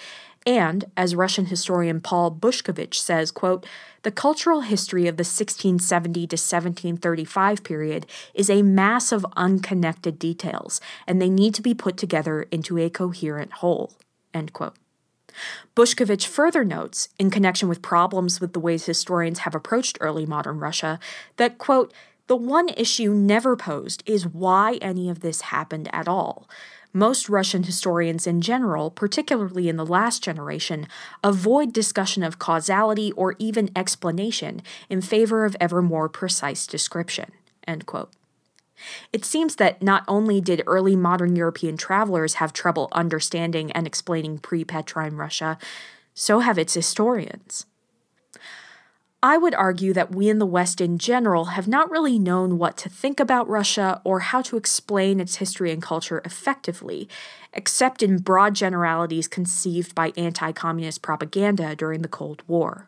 And, 0.45 0.85
as 0.95 1.15
Russian 1.15 1.47
historian 1.47 1.99
Paul 1.99 2.31
Bushkovitch 2.31 2.93
says, 2.93 3.31
quote, 3.31 3.65
the 4.03 4.11
cultural 4.11 4.61
history 4.61 5.07
of 5.07 5.17
the 5.17 5.21
1670 5.21 6.27
to 6.27 6.35
1735 6.35 7.63
period 7.63 8.05
is 8.35 8.49
a 8.49 8.61
mass 8.61 9.11
of 9.11 9.25
unconnected 9.35 10.19
details, 10.19 10.79
and 11.07 11.19
they 11.19 11.29
need 11.29 11.55
to 11.55 11.63
be 11.63 11.73
put 11.73 11.97
together 11.97 12.43
into 12.51 12.77
a 12.77 12.91
coherent 12.91 13.53
whole. 13.53 13.93
End 14.33 14.53
quote. 14.53 14.75
Bushkovitch 15.75 16.27
further 16.27 16.63
notes, 16.63 17.09
in 17.19 17.29
connection 17.29 17.67
with 17.67 17.81
problems 17.81 18.39
with 18.39 18.53
the 18.53 18.59
ways 18.59 18.85
historians 18.85 19.39
have 19.39 19.55
approached 19.55 19.97
early 19.99 20.25
modern 20.25 20.59
Russia, 20.59 20.99
that, 21.38 21.57
quote, 21.57 21.91
the 22.27 22.35
one 22.35 22.69
issue 22.69 23.13
never 23.13 23.55
posed 23.55 24.01
is 24.05 24.25
why 24.25 24.79
any 24.81 25.09
of 25.09 25.19
this 25.19 25.41
happened 25.41 25.89
at 25.93 26.07
all. 26.07 26.49
Most 26.91 27.27
Russian 27.27 27.63
historians 27.63 28.25
in 28.25 28.41
general, 28.41 28.89
particularly 28.89 29.67
in 29.67 29.75
the 29.75 29.85
last 29.85 30.23
generation, 30.23 30.88
avoid 31.23 31.73
discussion 31.73 32.23
of 32.23 32.39
causality 32.39 33.11
or 33.11 33.35
even 33.38 33.69
explanation 33.75 34.61
in 34.89 35.01
favor 35.01 35.43
of 35.43 35.57
ever 35.59 35.81
more 35.81 36.07
precise 36.07 36.65
description. 36.65 37.31
It 39.11 39.25
seems 39.25 39.57
that 39.57 39.81
not 39.81 40.03
only 40.07 40.41
did 40.41 40.63
early 40.65 40.95
modern 40.95 41.35
European 41.35 41.77
travelers 41.77 42.35
have 42.35 42.53
trouble 42.53 42.88
understanding 42.91 43.71
and 43.73 43.85
explaining 43.85 44.39
pre 44.39 44.63
Petrine 44.63 45.15
Russia, 45.15 45.57
so 46.13 46.39
have 46.39 46.57
its 46.57 46.73
historians. 46.73 47.65
I 49.25 49.39
would 49.39 49.55
argue 49.55 49.91
that 49.93 50.13
we 50.13 50.29
in 50.29 50.38
the 50.38 50.45
West 50.45 50.79
in 50.79 50.99
general 50.99 51.45
have 51.45 51.67
not 51.67 51.89
really 51.89 52.19
known 52.19 52.59
what 52.59 52.77
to 52.77 52.89
think 52.89 53.19
about 53.19 53.49
Russia 53.49 53.99
or 54.03 54.19
how 54.19 54.43
to 54.43 54.55
explain 54.55 55.19
its 55.19 55.38
history 55.38 55.71
and 55.71 55.81
culture 55.81 56.21
effectively, 56.23 57.09
except 57.51 58.03
in 58.03 58.19
broad 58.19 58.53
generalities 58.53 59.27
conceived 59.27 59.95
by 59.95 60.13
anti 60.15 60.51
communist 60.51 61.01
propaganda 61.01 61.75
during 61.75 62.03
the 62.03 62.07
Cold 62.07 62.43
War. 62.45 62.88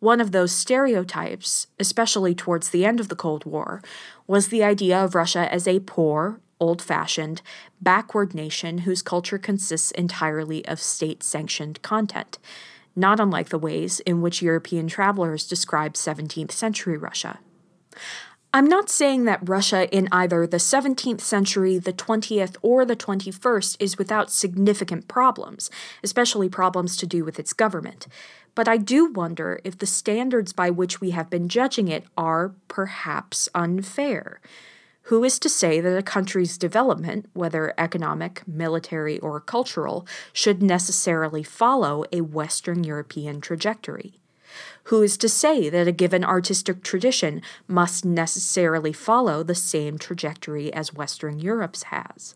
One 0.00 0.20
of 0.20 0.32
those 0.32 0.50
stereotypes, 0.50 1.68
especially 1.78 2.34
towards 2.34 2.70
the 2.70 2.84
end 2.84 2.98
of 2.98 3.06
the 3.06 3.14
Cold 3.14 3.44
War, 3.44 3.82
was 4.26 4.48
the 4.48 4.64
idea 4.64 4.98
of 4.98 5.14
Russia 5.14 5.48
as 5.54 5.68
a 5.68 5.78
poor, 5.78 6.40
old 6.58 6.82
fashioned, 6.82 7.40
backward 7.80 8.34
nation 8.34 8.78
whose 8.78 9.00
culture 9.00 9.38
consists 9.38 9.92
entirely 9.92 10.66
of 10.66 10.80
state 10.80 11.22
sanctioned 11.22 11.80
content 11.82 12.40
not 12.94 13.20
unlike 13.20 13.48
the 13.48 13.58
ways 13.58 14.00
in 14.00 14.22
which 14.22 14.42
European 14.42 14.88
travelers 14.88 15.46
describe 15.46 15.94
17th 15.94 16.52
century 16.52 16.96
Russia. 16.96 17.40
I'm 18.54 18.68
not 18.68 18.90
saying 18.90 19.24
that 19.24 19.48
Russia 19.48 19.88
in 19.96 20.08
either 20.12 20.46
the 20.46 20.58
17th 20.58 21.22
century, 21.22 21.78
the 21.78 21.92
20th, 21.92 22.56
or 22.60 22.84
the 22.84 22.96
21st 22.96 23.76
is 23.80 23.96
without 23.96 24.30
significant 24.30 25.08
problems, 25.08 25.70
especially 26.02 26.50
problems 26.50 26.98
to 26.98 27.06
do 27.06 27.24
with 27.24 27.38
its 27.38 27.54
government. 27.54 28.08
But 28.54 28.68
I 28.68 28.76
do 28.76 29.06
wonder 29.10 29.60
if 29.64 29.78
the 29.78 29.86
standards 29.86 30.52
by 30.52 30.68
which 30.68 31.00
we 31.00 31.12
have 31.12 31.30
been 31.30 31.48
judging 31.48 31.88
it 31.88 32.04
are 32.14 32.54
perhaps 32.68 33.48
unfair. 33.54 34.42
Who 35.06 35.24
is 35.24 35.38
to 35.40 35.48
say 35.48 35.80
that 35.80 35.98
a 35.98 36.02
country's 36.02 36.56
development, 36.56 37.26
whether 37.32 37.74
economic, 37.76 38.46
military, 38.46 39.18
or 39.18 39.40
cultural, 39.40 40.06
should 40.32 40.62
necessarily 40.62 41.42
follow 41.42 42.04
a 42.12 42.20
Western 42.20 42.84
European 42.84 43.40
trajectory? 43.40 44.20
Who 44.84 45.02
is 45.02 45.16
to 45.18 45.28
say 45.28 45.68
that 45.68 45.88
a 45.88 45.92
given 45.92 46.24
artistic 46.24 46.82
tradition 46.82 47.42
must 47.66 48.04
necessarily 48.04 48.92
follow 48.92 49.42
the 49.42 49.54
same 49.54 49.98
trajectory 49.98 50.72
as 50.72 50.94
Western 50.94 51.40
Europe's 51.40 51.84
has? 51.84 52.34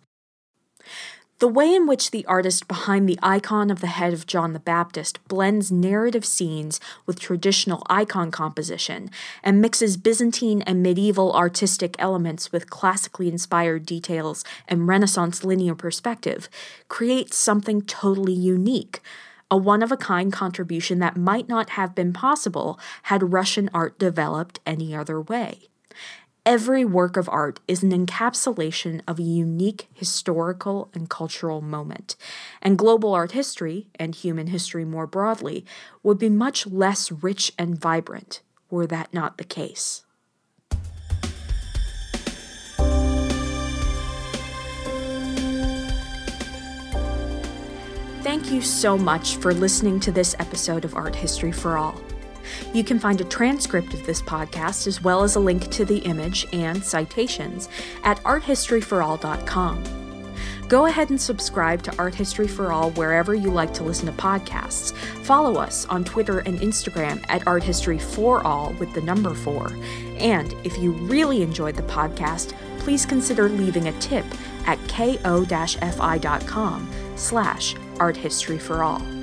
The 1.38 1.48
way 1.48 1.74
in 1.74 1.86
which 1.86 2.12
the 2.12 2.24
artist 2.24 2.66
behind 2.66 3.06
the 3.06 3.18
icon 3.22 3.70
of 3.70 3.82
the 3.82 3.88
head 3.88 4.14
of 4.14 4.26
John 4.26 4.54
the 4.54 4.58
Baptist 4.58 5.18
blends 5.28 5.70
narrative 5.70 6.24
scenes 6.24 6.80
with 7.04 7.20
traditional 7.20 7.82
icon 7.90 8.30
composition 8.30 9.10
and 9.42 9.60
mixes 9.60 9.98
Byzantine 9.98 10.62
and 10.62 10.82
medieval 10.82 11.34
artistic 11.34 11.94
elements 11.98 12.52
with 12.52 12.70
classically 12.70 13.28
inspired 13.28 13.84
details 13.84 14.44
and 14.66 14.88
Renaissance 14.88 15.44
linear 15.44 15.74
perspective 15.74 16.48
creates 16.88 17.36
something 17.36 17.82
totally 17.82 18.32
unique, 18.32 19.02
a 19.50 19.58
one 19.58 19.82
of 19.82 19.92
a 19.92 19.98
kind 19.98 20.32
contribution 20.32 21.00
that 21.00 21.18
might 21.18 21.50
not 21.50 21.68
have 21.70 21.94
been 21.94 22.14
possible 22.14 22.80
had 23.02 23.34
Russian 23.34 23.68
art 23.74 23.98
developed 23.98 24.60
any 24.64 24.94
other 24.96 25.20
way. 25.20 25.68
Every 26.46 26.84
work 26.84 27.16
of 27.16 27.28
art 27.28 27.58
is 27.66 27.82
an 27.82 27.90
encapsulation 27.90 29.00
of 29.08 29.18
a 29.18 29.22
unique 29.22 29.88
historical 29.92 30.88
and 30.94 31.10
cultural 31.10 31.60
moment, 31.60 32.14
and 32.62 32.78
global 32.78 33.14
art 33.14 33.32
history, 33.32 33.88
and 33.98 34.14
human 34.14 34.46
history 34.46 34.84
more 34.84 35.08
broadly, 35.08 35.66
would 36.04 36.20
be 36.20 36.28
much 36.28 36.64
less 36.64 37.10
rich 37.10 37.52
and 37.58 37.76
vibrant 37.76 38.42
were 38.70 38.86
that 38.86 39.12
not 39.12 39.38
the 39.38 39.44
case. 39.44 40.04
Thank 48.22 48.52
you 48.52 48.62
so 48.62 48.96
much 48.96 49.34
for 49.38 49.52
listening 49.52 49.98
to 49.98 50.12
this 50.12 50.36
episode 50.38 50.84
of 50.84 50.94
Art 50.94 51.16
History 51.16 51.50
for 51.50 51.76
All. 51.76 52.00
You 52.72 52.84
can 52.84 52.98
find 52.98 53.20
a 53.20 53.24
transcript 53.24 53.94
of 53.94 54.04
this 54.06 54.22
podcast 54.22 54.86
as 54.86 55.02
well 55.02 55.22
as 55.22 55.36
a 55.36 55.40
link 55.40 55.70
to 55.70 55.84
the 55.84 55.98
image 55.98 56.46
and 56.52 56.82
citations 56.82 57.68
at 58.04 58.22
arthistoryforall.com. 58.22 59.84
Go 60.68 60.86
ahead 60.86 61.10
and 61.10 61.20
subscribe 61.20 61.82
to 61.84 61.96
Art 61.96 62.14
History 62.14 62.48
for 62.48 62.72
All 62.72 62.90
wherever 62.92 63.34
you 63.34 63.50
like 63.50 63.72
to 63.74 63.84
listen 63.84 64.06
to 64.06 64.12
podcasts. 64.12 64.94
Follow 65.22 65.60
us 65.60 65.86
on 65.86 66.02
Twitter 66.02 66.40
and 66.40 66.58
Instagram 66.58 67.24
at 67.28 67.46
Art 67.46 67.62
History 67.62 67.98
for 67.98 68.44
All 68.44 68.72
with 68.80 68.92
the 68.92 69.00
number 69.00 69.32
4. 69.32 69.76
And 70.18 70.54
if 70.64 70.76
you 70.78 70.90
really 70.90 71.42
enjoyed 71.42 71.76
the 71.76 71.82
podcast, 71.82 72.52
please 72.80 73.06
consider 73.06 73.48
leaving 73.48 73.88
a 73.88 73.92
tip 74.00 74.26
at 74.66 74.78
ko-fi.com 74.88 76.90
slash 77.14 77.74
arthistoryforall. 77.74 79.15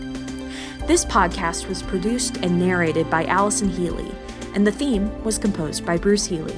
This 0.86 1.06
podcast 1.06 1.70
was 1.70 1.82
produced 1.82 2.38
and 2.44 2.60
narrated 2.60 3.10
by 3.10 3.24
Allison 3.24 3.70
Healy, 3.70 4.12
and 4.54 4.68
the 4.68 4.72
theme 4.72 5.24
was 5.24 5.38
composed 5.38 5.86
by 5.86 5.98
Bruce 5.98 6.26
Healy. 6.26 6.58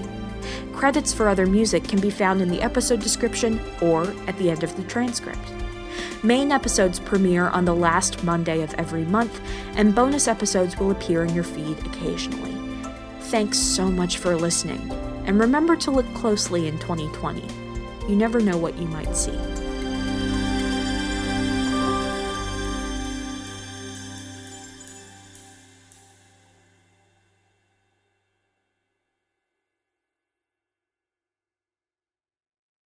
Credits 0.73 1.13
for 1.13 1.29
other 1.29 1.45
music 1.45 1.83
can 1.83 2.01
be 2.01 2.09
found 2.09 2.41
in 2.41 2.49
the 2.49 2.61
episode 2.63 3.01
description 3.01 3.61
or 3.81 4.03
at 4.25 4.35
the 4.39 4.49
end 4.49 4.63
of 4.63 4.75
the 4.75 4.83
transcript. 4.83 5.53
Main 6.23 6.51
episodes 6.51 6.99
premiere 6.99 7.49
on 7.49 7.65
the 7.65 7.75
last 7.75 8.23
Monday 8.23 8.63
of 8.63 8.73
every 8.73 9.05
month, 9.05 9.39
and 9.75 9.93
bonus 9.93 10.27
episodes 10.27 10.75
will 10.79 10.89
appear 10.89 11.23
in 11.23 11.35
your 11.35 11.43
feed 11.43 11.77
occasionally. 11.85 12.57
Thanks 13.19 13.59
so 13.59 13.91
much 13.91 14.17
for 14.17 14.35
listening, 14.35 14.91
and 15.25 15.39
remember 15.39 15.75
to 15.75 15.91
look 15.91 16.11
closely 16.15 16.67
in 16.67 16.79
2020. 16.79 17.43
You 18.09 18.15
never 18.15 18.39
know 18.39 18.57
what 18.57 18.75
you 18.79 18.87
might 18.87 19.15
see. 19.15 19.37